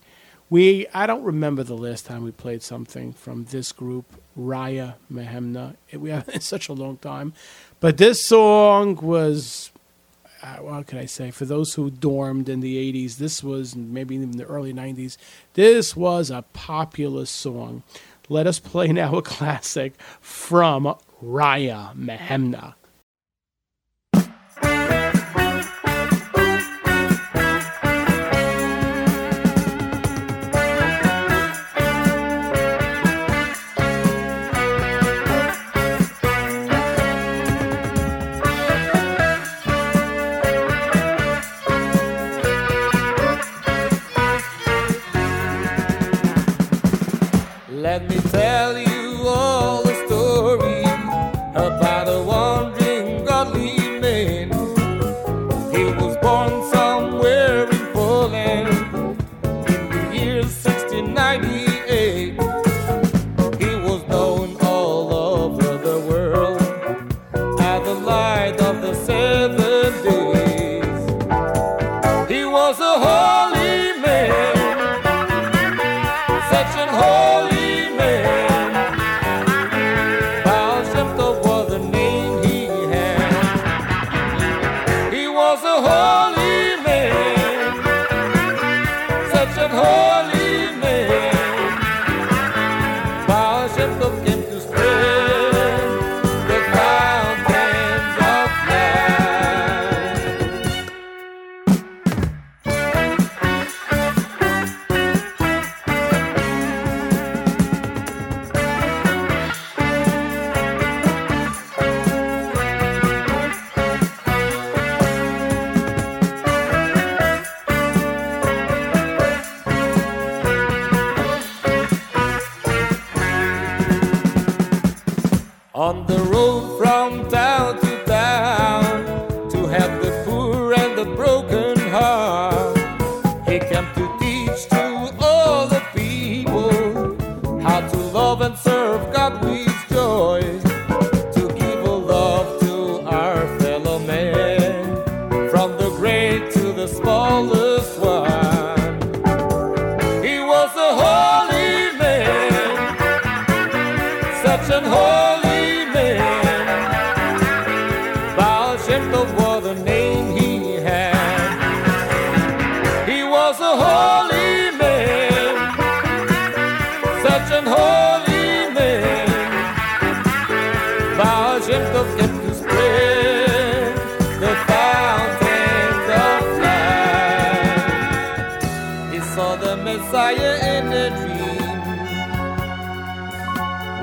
We, 0.49 0.87
I 0.95 1.07
don't 1.07 1.23
remember 1.23 1.65
the 1.65 1.77
last 1.77 2.07
time 2.07 2.25
we 2.25 2.31
played 2.31 2.63
something 2.63 3.13
from 3.13 3.45
this 3.45 3.71
group, 3.71 4.07
Raya 4.35 4.95
Mehemna. 5.13 5.77
We 5.93 6.09
have 6.09 6.31
such 6.43 6.71
a 6.71 6.73
long 6.73 6.97
time, 6.97 7.35
but 7.79 7.99
this 7.99 8.25
song 8.25 8.97
was 8.97 9.71
uh, 10.43 10.57
what 10.57 10.87
can 10.87 10.99
I 10.99 11.07
say? 11.07 11.31
For 11.31 11.45
those 11.45 11.75
who 11.75 11.91
dormed 11.91 12.49
in 12.49 12.61
the 12.61 12.77
80s, 12.93 13.17
this 13.17 13.43
was 13.43 13.75
maybe 13.75 14.15
even 14.15 14.33
the 14.33 14.45
early 14.45 14.73
90s, 14.73 15.17
this 15.55 15.97
was 15.97 16.31
a 16.31 16.43
popular 16.53 17.27
song. 17.27 17.83
Let 18.29 18.47
us 18.47 18.59
play 18.59 18.89
now 18.93 19.17
a 19.17 19.23
classic 19.37 19.95
from 20.21 20.95
Raya 21.23 21.95
Mehemna. 21.97 22.75
Let 47.79 48.11
me 48.11 48.17
tell 48.33 48.77
you 48.77 48.88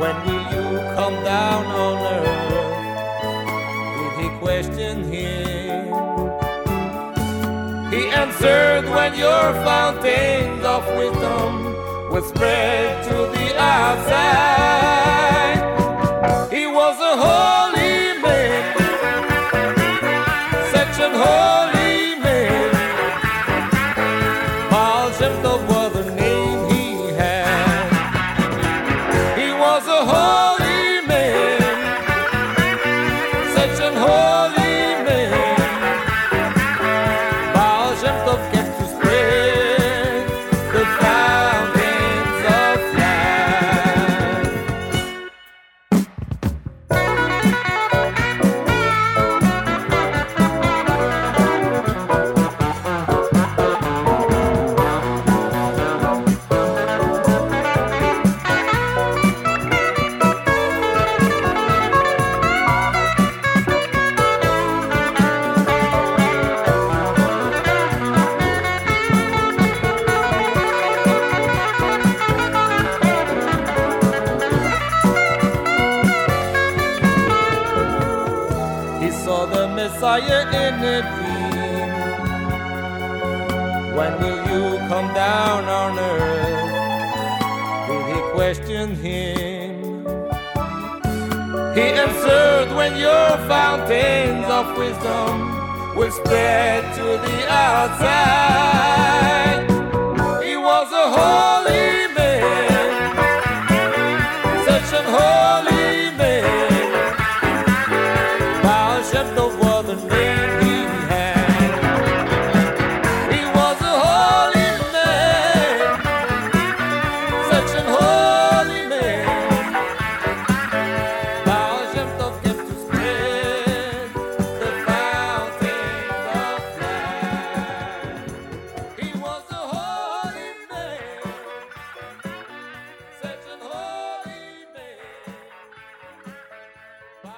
When 0.06 0.18
will 0.28 0.46
you 0.54 0.68
come 0.94 1.18
down 1.24 1.66
on 1.66 1.98
earth? 2.14 2.54
Did 3.98 4.14
he 4.22 4.28
question 4.38 4.94
him? 5.12 5.86
He 7.90 8.02
answered, 8.10 8.86
When 8.86 9.12
your 9.18 9.46
fountains 9.66 10.64
of 10.64 10.86
wisdom 10.96 11.74
will 12.12 12.22
spread 12.22 13.04
to 13.06 13.16
the 13.36 13.48
outside. 13.60 14.14
He 16.52 16.68
was 16.68 17.00
a 17.12 17.18
holy 17.26 17.65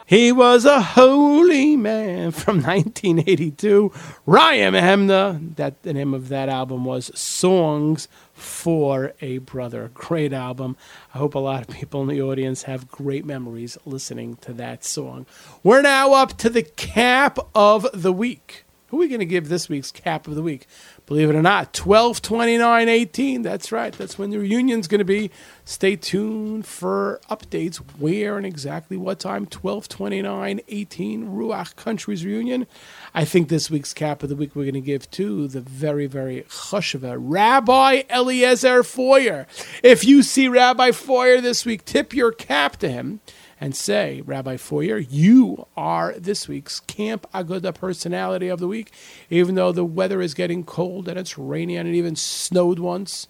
He 0.08 0.32
was 0.32 0.64
a 0.64 0.82
holy 0.82 1.76
man 1.76 2.32
from 2.32 2.56
1982. 2.64 3.90
Raya 4.26 4.72
Mehemna. 4.72 5.54
That 5.58 5.84
the 5.84 5.94
name 5.94 6.14
of 6.14 6.30
that 6.30 6.48
album 6.48 6.86
was 6.86 7.12
Songs 7.14 8.08
for 8.34 9.12
a 9.20 9.40
Brother. 9.40 9.92
Great 9.94 10.32
album. 10.32 10.78
I 11.14 11.18
hope 11.18 11.36
a 11.36 11.40
lot 11.40 11.68
of 11.68 11.76
people 11.76 12.02
in 12.04 12.08
the 12.08 12.22
audience 12.22 12.64
have 12.64 12.88
great 12.88 13.26
memories 13.26 13.78
listening 13.86 14.38
to 14.38 14.54
that 14.54 14.86
song. 14.86 15.26
We're 15.62 15.82
now 15.82 16.14
up 16.14 16.38
to 16.38 16.50
the 16.50 16.64
cap 16.64 17.38
of 17.54 17.86
the 17.94 18.14
week. 18.14 18.64
Who 18.88 18.96
are 18.96 19.00
we 19.02 19.10
going 19.10 19.20
to 19.20 19.26
give 19.26 19.50
this 19.50 19.68
week's 19.68 19.92
cap 19.92 20.26
of 20.30 20.36
the 20.36 20.42
week? 20.42 20.68
Believe 21.08 21.30
it 21.30 21.38
or 21.38 21.42
not, 21.42 21.72
12 21.72 22.22
29 22.22 22.90
18. 22.90 23.42
That's 23.42 23.72
right. 23.72 23.94
That's 23.94 24.18
when 24.18 24.30
the 24.30 24.40
reunion's 24.40 24.90
going 24.90 25.00
to 25.00 25.06
be. 25.06 25.32
Stay 25.64 25.96
tuned 25.96 26.66
for 26.66 27.22
updates 27.32 27.78
where 27.98 28.36
and 28.36 28.46
exactly 28.46 28.98
what 28.98 29.18
time. 29.18 29.46
12 29.46 29.88
29 29.88 30.60
18, 30.68 31.28
Ruach 31.30 31.78
Country's 31.78 32.26
reunion. 32.26 32.68
I 33.14 33.24
think 33.24 33.48
this 33.48 33.72
week's 33.72 33.94
cap 33.94 34.22
of 34.22 34.28
the 34.28 34.36
week 34.36 34.54
we're 34.54 34.66
going 34.66 34.74
to 34.74 34.82
give 34.82 35.10
to 35.12 35.48
the 35.48 35.62
very, 35.62 36.08
very 36.08 36.42
chashuva 36.50 37.16
Rabbi 37.18 38.04
Eliezer 38.10 38.84
Foyer. 38.84 39.48
If 39.82 40.04
you 40.04 40.22
see 40.24 40.50
Rabbi 40.50 40.92
Foyer 40.92 41.40
this 41.40 41.66
week, 41.66 41.86
tip 41.86 42.14
your 42.14 42.34
cap 42.34 42.76
to 42.78 42.90
him 42.90 43.22
and 43.60 43.76
say, 43.76 44.22
Rabbi 44.26 44.58
Foyer, 44.58 44.98
you 44.98 45.66
are 45.76 46.14
this 46.18 46.48
week's 46.48 46.80
Camp 46.80 47.26
Aguda 47.34 47.74
Personality 47.74 48.48
of 48.48 48.60
the 48.60 48.68
Week, 48.68 48.92
even 49.30 49.56
though 49.56 49.72
the 49.72 49.86
weather 49.86 50.22
is 50.22 50.34
getting 50.34 50.64
cold 50.64 51.08
and 51.08 51.18
it's 51.18 51.38
rainy 51.38 51.76
and 51.76 51.88
it 51.90 51.96
even 51.96 52.16
snowed 52.16 52.80
once. 52.80 53.28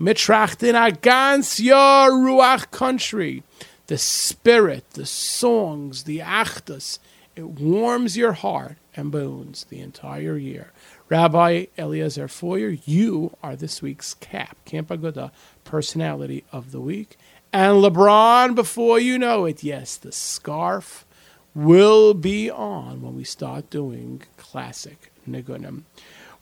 Mitrachten 0.00 0.74
agans 0.74 1.58
your 1.58 2.10
Ruach 2.10 2.70
country. 2.70 3.42
The 3.86 3.98
spirit, 3.98 4.84
the 4.90 5.06
songs, 5.06 6.04
the 6.04 6.18
achtas 6.18 6.98
It 7.34 7.44
warms 7.60 8.16
your 8.16 8.32
heart 8.32 8.76
and 8.96 9.12
bones 9.12 9.64
the 9.68 9.80
entire 9.80 10.36
year. 10.36 10.72
Rabbi 11.08 11.66
Eliezer 11.78 12.28
Foyer, 12.28 12.76
you 12.84 13.36
are 13.42 13.54
this 13.54 13.80
week's 13.80 14.14
CAP, 14.14 14.64
Camp 14.64 14.88
Aguda 14.88 15.30
Personality 15.64 16.44
of 16.50 16.72
the 16.72 16.80
Week. 16.80 17.16
And 17.56 17.82
LeBron, 17.82 18.54
before 18.54 19.00
you 19.00 19.18
know 19.18 19.46
it, 19.46 19.64
yes, 19.64 19.96
the 19.96 20.12
scarf 20.12 21.06
will 21.54 22.12
be 22.12 22.50
on 22.50 23.00
when 23.00 23.16
we 23.16 23.24
start 23.24 23.70
doing 23.70 24.20
classic 24.36 25.10
Nigunim. 25.26 25.84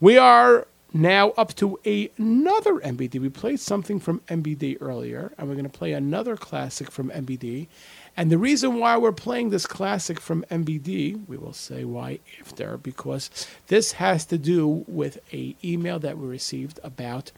We 0.00 0.18
are 0.18 0.66
now 0.92 1.30
up 1.36 1.54
to 1.54 1.78
another 1.86 2.80
MBD. 2.80 3.20
We 3.20 3.28
played 3.28 3.60
something 3.60 4.00
from 4.00 4.22
MBD 4.26 4.78
earlier, 4.80 5.32
and 5.38 5.46
we're 5.46 5.54
going 5.54 5.70
to 5.70 5.78
play 5.78 5.92
another 5.92 6.36
classic 6.36 6.90
from 6.90 7.10
MBD. 7.10 7.68
And 8.16 8.28
the 8.28 8.36
reason 8.36 8.80
why 8.80 8.96
we're 8.96 9.12
playing 9.12 9.50
this 9.50 9.68
classic 9.68 10.20
from 10.20 10.44
MBD, 10.50 11.28
we 11.28 11.36
will 11.36 11.52
say 11.52 11.84
why 11.84 12.18
after, 12.40 12.76
because 12.76 13.30
this 13.68 13.92
has 13.92 14.24
to 14.26 14.36
do 14.36 14.84
with 14.88 15.20
a 15.32 15.54
email 15.62 16.00
that 16.00 16.18
we 16.18 16.26
received 16.26 16.80
about 16.82 17.30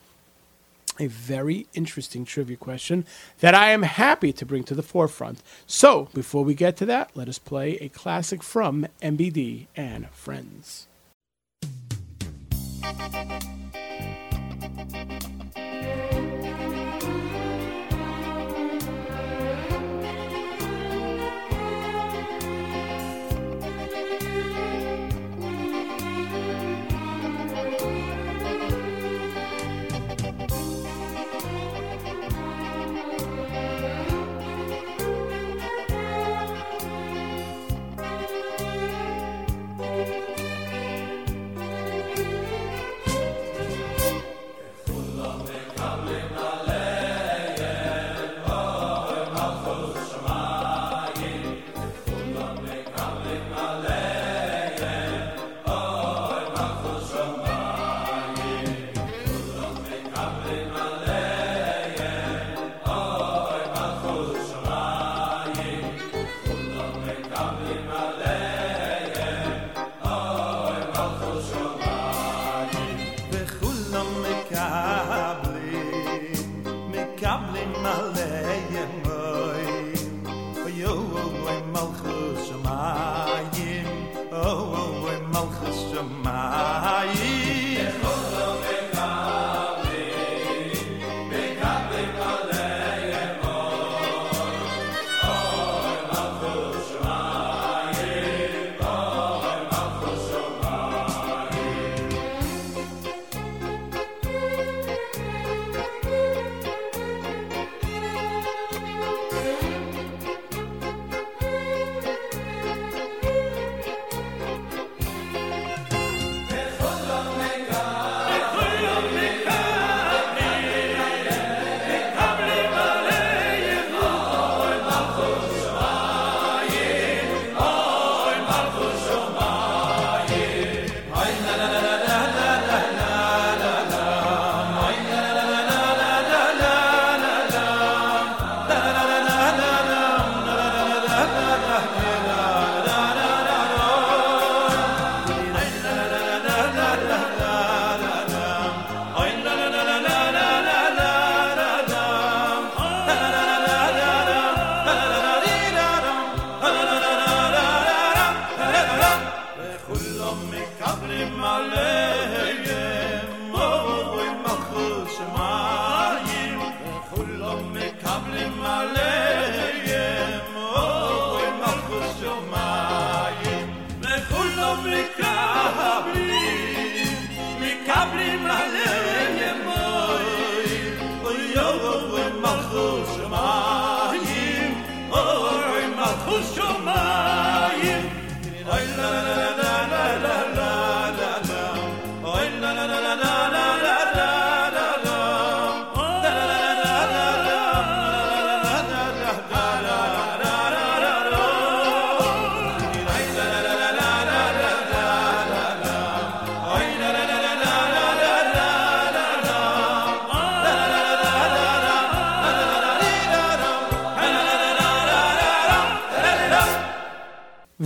a 0.99 1.07
very 1.07 1.67
interesting 1.75 2.25
trivia 2.25 2.57
question 2.57 3.05
that 3.41 3.55
I 3.55 3.71
am 3.71 3.83
happy 3.83 4.33
to 4.33 4.47
bring 4.47 4.65
to 4.65 4.75
the 4.75 4.83
forefront. 4.83 5.43
So, 5.67 6.09
before 6.15 6.45
we 6.45 6.55
get 6.55 6.77
to 6.79 6.87
that, 6.87 7.11
let 7.15 7.29
us 7.29 7.39
play 7.39 7.77
a 7.77 7.89
classic 7.89 8.43
from 8.43 8.87
MBD 9.03 9.67
and 9.77 10.09
Friends. 10.11 10.87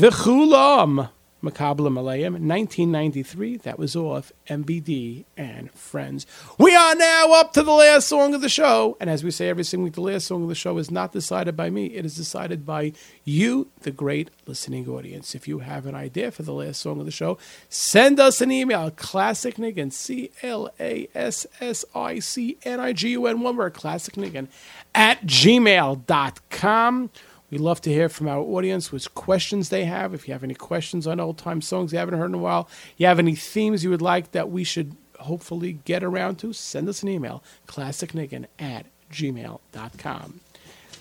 V'chulam, 0.00 1.10
Makabla 1.42 1.90
Malayim, 1.90 2.32
1993. 2.40 3.58
That 3.58 3.78
was 3.78 3.94
off 3.94 4.32
MBD 4.48 5.26
and 5.36 5.70
Friends. 5.72 6.26
We 6.56 6.74
are 6.74 6.94
now 6.94 7.32
up 7.32 7.52
to 7.52 7.62
the 7.62 7.72
last 7.72 8.08
song 8.08 8.32
of 8.32 8.40
the 8.40 8.48
show. 8.48 8.96
And 8.98 9.10
as 9.10 9.22
we 9.22 9.30
say 9.30 9.50
every 9.50 9.62
single 9.64 9.84
week, 9.84 9.92
the 9.92 10.00
last 10.00 10.26
song 10.26 10.42
of 10.42 10.48
the 10.48 10.54
show 10.54 10.78
is 10.78 10.90
not 10.90 11.12
decided 11.12 11.54
by 11.54 11.68
me. 11.68 11.88
It 11.88 12.06
is 12.06 12.16
decided 12.16 12.64
by 12.64 12.94
you, 13.24 13.68
the 13.82 13.90
great 13.90 14.30
listening 14.46 14.88
audience. 14.88 15.34
If 15.34 15.46
you 15.46 15.58
have 15.58 15.84
an 15.84 15.94
idea 15.94 16.30
for 16.30 16.44
the 16.44 16.54
last 16.54 16.80
song 16.80 16.98
of 16.98 17.04
the 17.04 17.12
show, 17.12 17.36
send 17.68 18.18
us 18.18 18.40
an 18.40 18.50
email, 18.50 18.90
Classic 18.90 19.56
Nigun, 19.56 19.92
C 19.92 20.30
L 20.42 20.70
A 20.80 21.08
S 21.14 21.46
S 21.60 21.84
I 21.94 22.20
C 22.20 22.56
N 22.62 22.80
I 22.80 22.94
G 22.94 23.10
U 23.10 23.26
N, 23.26 23.42
one 23.42 23.54
word, 23.54 23.74
Classic 23.74 24.14
Nigun, 24.14 24.48
at 24.94 25.26
gmail.com. 25.26 27.10
We 27.50 27.58
love 27.58 27.80
to 27.82 27.90
hear 27.90 28.08
from 28.08 28.28
our 28.28 28.38
audience 28.38 28.92
which 28.92 29.12
questions 29.14 29.68
they 29.68 29.84
have. 29.84 30.14
If 30.14 30.28
you 30.28 30.34
have 30.34 30.44
any 30.44 30.54
questions 30.54 31.06
on 31.06 31.18
old 31.18 31.38
time 31.38 31.60
songs 31.60 31.92
you 31.92 31.98
haven't 31.98 32.18
heard 32.18 32.30
in 32.30 32.34
a 32.34 32.38
while, 32.38 32.68
you 32.96 33.06
have 33.06 33.18
any 33.18 33.34
themes 33.34 33.82
you 33.82 33.90
would 33.90 34.02
like 34.02 34.32
that 34.32 34.50
we 34.50 34.62
should 34.62 34.96
hopefully 35.18 35.78
get 35.84 36.02
around 36.02 36.36
to, 36.36 36.52
send 36.52 36.88
us 36.88 37.02
an 37.02 37.08
email, 37.08 37.42
classicnigun 37.66 38.46
at 38.58 38.86
gmail.com. 39.12 40.40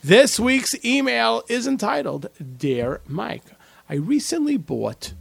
This 0.04 0.39
week's 0.39 0.84
email 0.84 1.43
is 1.50 1.68
entitled 1.68 2.30
Dear 2.58 3.02
Mike. 3.08 3.43
I 3.89 3.95
recently 3.95 4.58
bought 4.58 5.14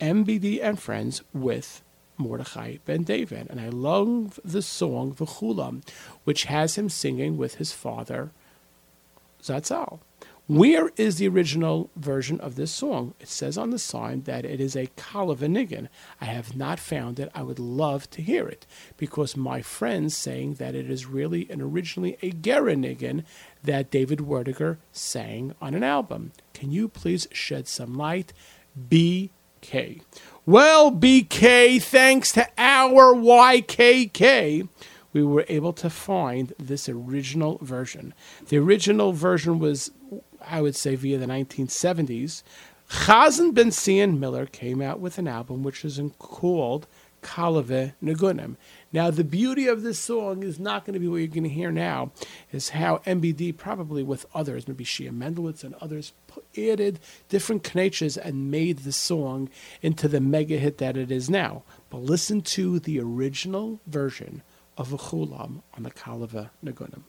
MBD 0.00 0.62
and 0.62 0.78
Friends 0.78 1.22
with 1.32 1.82
Mordechai 2.18 2.76
Ben 2.84 3.02
David, 3.02 3.46
and 3.50 3.60
I 3.60 3.68
love 3.68 4.38
the 4.44 4.62
song 4.62 5.14
V'chulam, 5.14 5.82
which 6.24 6.44
has 6.44 6.76
him 6.76 6.88
singing 6.88 7.36
with 7.36 7.56
his 7.56 7.72
father, 7.72 8.30
Zatzal. 9.42 10.00
Where 10.48 10.92
is 10.96 11.16
the 11.16 11.26
original 11.26 11.90
version 11.96 12.38
of 12.38 12.54
this 12.54 12.70
song? 12.70 13.14
It 13.18 13.26
says 13.26 13.58
on 13.58 13.70
the 13.70 13.80
sign 13.80 14.22
that 14.22 14.44
it 14.44 14.60
is 14.60 14.76
a 14.76 14.86
Kalavanigan. 14.96 15.88
I 16.20 16.26
have 16.26 16.54
not 16.54 16.78
found 16.78 17.18
it. 17.18 17.32
I 17.34 17.42
would 17.42 17.58
love 17.58 18.08
to 18.10 18.22
hear 18.22 18.46
it 18.46 18.64
because 18.96 19.36
my 19.36 19.60
friends 19.60 20.16
saying 20.16 20.54
that 20.54 20.76
it 20.76 20.88
is 20.88 21.04
really 21.04 21.48
and 21.50 21.60
originally 21.60 22.16
a 22.22 22.30
Geranigan 22.30 23.24
that 23.64 23.90
David 23.90 24.20
Werdyger 24.20 24.76
sang 24.92 25.52
on 25.60 25.74
an 25.74 25.82
album. 25.82 26.30
Can 26.54 26.70
you 26.70 26.86
please 26.86 27.26
shed 27.32 27.66
some 27.66 27.94
light? 27.94 28.32
BK. 28.88 30.02
Well, 30.44 30.92
BK, 30.92 31.82
thanks 31.82 32.30
to 32.32 32.46
our 32.56 33.16
YKK, 33.16 34.68
we 35.12 35.24
were 35.24 35.46
able 35.48 35.72
to 35.72 35.88
find 35.88 36.52
this 36.58 36.88
original 36.88 37.58
version. 37.62 38.12
The 38.48 38.58
original 38.58 39.12
version 39.12 39.58
was, 39.58 39.90
I 40.48 40.60
would 40.62 40.76
say, 40.76 40.94
via 40.94 41.18
the 41.18 41.26
1970s. 41.26 42.42
Chazan 42.88 43.52
Ben 43.52 43.70
Zion 43.72 44.20
Miller 44.20 44.46
came 44.46 44.80
out 44.80 45.00
with 45.00 45.18
an 45.18 45.26
album 45.26 45.62
which 45.62 45.84
is 45.84 46.00
called 46.18 46.86
Kalave 47.20 47.94
Nagunim. 48.02 48.56
Now, 48.92 49.10
the 49.10 49.24
beauty 49.24 49.66
of 49.66 49.82
this 49.82 49.98
song 49.98 50.44
is 50.44 50.60
not 50.60 50.84
going 50.84 50.94
to 50.94 51.00
be 51.00 51.08
what 51.08 51.16
you're 51.16 51.26
going 51.26 51.42
to 51.42 51.48
hear 51.48 51.72
now, 51.72 52.12
is 52.52 52.70
how 52.70 52.98
MBD, 52.98 53.56
probably 53.56 54.04
with 54.04 54.24
others, 54.32 54.68
maybe 54.68 54.84
Shia 54.84 55.10
Mendelowitz 55.10 55.64
and 55.64 55.74
others, 55.80 56.12
added 56.56 57.00
different 57.28 57.64
knetches 57.74 58.16
and 58.16 58.50
made 58.50 58.80
the 58.80 58.92
song 58.92 59.50
into 59.82 60.06
the 60.06 60.20
mega 60.20 60.56
hit 60.56 60.78
that 60.78 60.96
it 60.96 61.10
is 61.10 61.28
now. 61.28 61.64
But 61.90 62.02
listen 62.02 62.42
to 62.42 62.78
the 62.78 63.00
original 63.00 63.80
version 63.86 64.42
of 64.78 64.90
V'chulam 64.90 65.62
on 65.74 65.82
the 65.82 65.90
Kalava 65.90 66.50
Nagunim. 66.64 67.02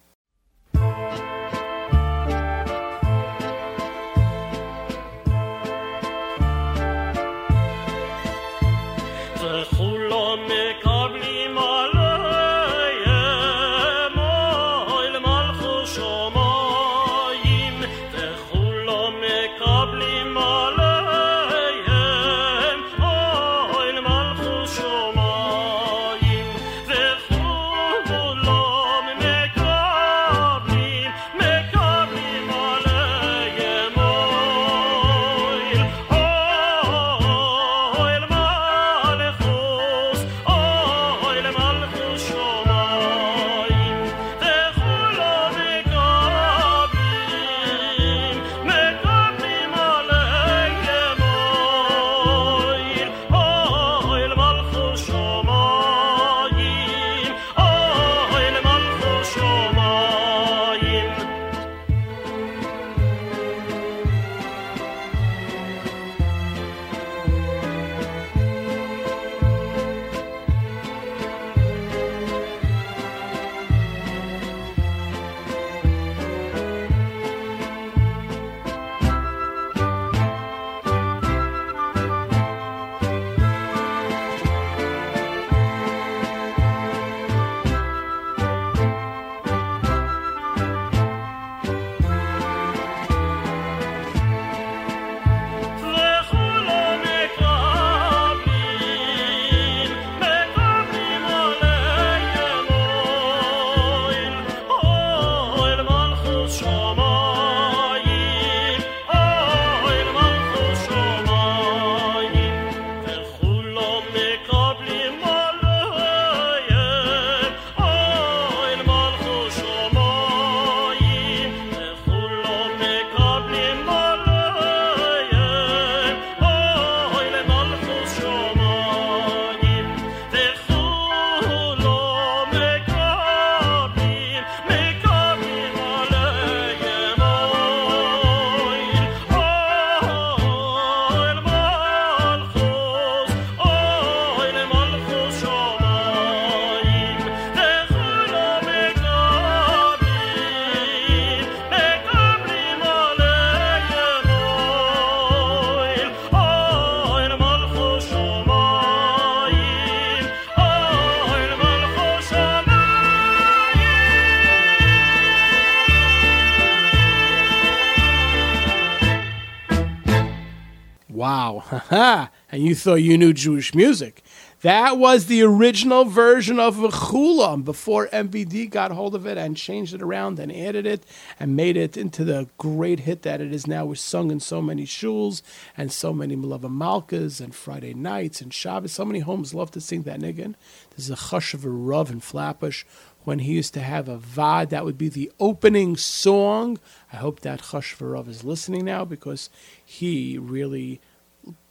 Haha. 171.98 172.28
and 172.52 172.64
you 172.64 172.76
thought 172.76 172.95
you 172.95 173.18
knew 173.18 173.34
Jewish 173.34 173.74
music. 173.74 174.24
That 174.62 174.98
was 175.00 175.26
the 175.26 175.41
original 175.41 176.06
version 176.06 176.60
of 176.60 176.76
V'chulam 176.76 177.64
before 177.64 178.08
MBD 178.08 178.70
got 178.70 178.91
hold 178.91 179.16
of 179.16 179.26
it 179.26 179.38
and 179.38 179.58
changed 179.58 179.95
it 179.95 180.02
around 180.02 180.38
and 180.39 180.52
added 180.52 180.86
it 180.86 181.04
and 181.39 181.56
made 181.56 181.76
it 181.76 181.98
into 181.98 182.24
the 182.24 182.50
great 182.58 183.02
hit 183.02 183.24
that 183.24 183.41
it 183.41 183.52
is 183.52 183.66
now. 183.66 183.86
Was 183.86 184.00
sung 184.00 184.30
in 184.30 184.39
so 184.39 184.62
many 184.62 184.86
shuls 184.86 185.41
and 185.76 185.91
so 185.91 186.14
many 186.14 186.36
Melava 186.36 186.70
Malkas 186.70 187.41
and 187.41 187.56
Friday 187.56 187.93
nights 187.95 188.41
and 188.41 188.54
Shabbos. 188.54 188.91
So 188.91 189.04
many 189.04 189.20
homes 189.20 189.56
love 189.56 189.72
to 189.72 189.82
sing 189.82 190.04
that 190.04 190.20
nigun. 190.20 190.54
There's 190.91 191.10
a 191.10 191.16
Chush 191.16 191.54
of 191.54 191.66
a 191.66 191.70
Rav 191.70 192.12
and 192.12 192.24
Flatbush 192.24 192.84
when 193.24 193.39
he 193.39 193.54
used 193.54 193.74
to 193.74 193.82
have 193.82 194.08
a 194.08 194.18
vad. 194.18 194.70
That 194.70 194.86
would 194.86 194.98
be 194.98 195.10
the 195.10 195.32
opening 195.39 195.98
song. 195.98 196.80
I 197.12 197.18
hope 197.18 197.39
that 197.41 197.62
Chush 197.62 197.98
V'Rav 197.98 198.28
is 198.28 198.43
listening 198.43 198.86
now 198.86 199.04
because 199.04 199.50
he 199.84 200.38
really 200.38 201.02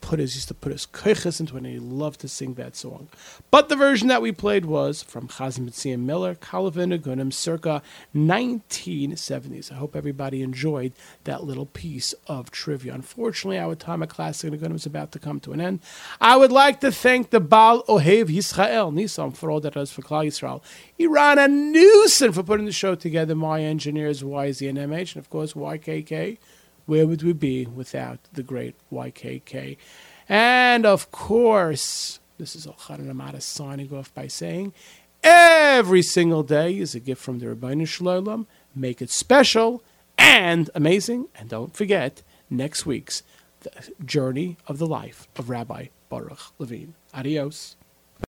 put 0.07 0.21
his 0.21 0.37
used 0.37 0.47
to 0.47 0.55
put 0.55 0.71
his 0.71 0.87
koiches 0.87 1.41
into 1.41 1.57
it, 1.57 1.59
and 1.59 1.67
he 1.67 1.79
loved 1.81 2.21
to 2.21 2.29
sing 2.29 2.55
that 2.55 2.77
song. 2.77 3.09
But 3.51 3.69
the 3.69 3.75
version 3.75 4.07
that 4.07 4.23
we 4.23 4.31
played 4.31 4.65
was 4.65 5.03
from 5.03 5.27
Chazim 5.27 5.69
Mitziah 5.69 5.99
Miller, 5.99 6.37
Kalavin 6.37 6.97
Agunim, 6.97 7.33
circa 7.33 7.83
1970s. 8.15 9.73
I 9.73 9.75
hope 9.75 9.97
everybody 9.97 10.43
enjoyed 10.43 10.93
that 11.25 11.43
little 11.43 11.67
piece 11.67 12.15
of 12.29 12.53
trivia. 12.53 12.95
Unfortunately, 12.95 13.59
our 13.59 13.75
time 13.75 14.03
at 14.03 14.11
Classic 14.11 14.53
Nigunim 14.53 14.77
is 14.77 14.87
about 14.87 15.11
to 15.13 15.19
come 15.19 15.41
to 15.41 15.53
an 15.53 15.61
end. 15.61 15.81
I 16.21 16.37
would 16.37 16.53
like 16.53 16.81
to 16.81 16.93
thank 16.93 17.31
the 17.31 17.41
Baal 17.41 17.83
Ohev 17.85 18.27
Yisrael, 18.27 18.95
Nisam, 18.95 19.37
for 19.37 19.51
all 19.51 19.61
that 19.61 19.75
does 19.75 19.91
for 19.91 20.03
Klal 20.03 20.27
Yisrael. 20.27 20.63
Iran 20.99 21.39
and 21.39 21.73
Newson 21.73 22.31
for 22.33 22.45
putting 22.45 22.67
the 22.67 22.73
show 22.73 22.95
together, 22.95 23.35
my 23.35 23.61
engineers, 23.61 24.23
YZ 24.23 24.69
and 24.69 24.79
MH, 24.79 25.17
and 25.17 25.17
of 25.17 25.31
course 25.31 25.55
YKK 25.55 26.39
Where 26.87 27.07
would 27.07 27.23
we 27.23 27.33
be 27.33 27.67
without 27.67 28.21
the 28.33 28.43
great 28.43 28.77
YKK? 28.93 29.77
And 30.29 30.87
of 30.87 31.11
course, 31.11 32.21
this 32.39 32.57
is 32.57 32.67
Elchanan 32.67 33.11
Amada 33.11 33.41
signing 33.41 33.93
off 33.93 34.15
by 34.15 34.29
saying, 34.29 34.73
every 35.23 36.03
single 36.03 36.43
day 36.43 36.79
is 36.79 36.95
a 36.95 37.01
gift 37.01 37.23
from 37.23 37.41
the 37.41 37.47
Ribono 37.47 37.87
Shel 37.87 38.07
Olam. 38.07 38.47
Make 38.75 39.03
it 39.03 39.11
special 39.11 39.83
and 40.17 40.71
amazing. 40.75 41.29
And 41.35 41.49
don't 41.49 41.77
forget, 41.77 42.23
next 42.49 42.87
week's 42.87 43.23
journey 44.05 44.57
of 44.69 44.79
the 44.79 44.87
life 44.87 45.27
of 45.37 45.51
Rabbi 45.51 45.87
Baruch 46.09 46.53
Levine. 46.59 46.95
Adios. 47.13 47.77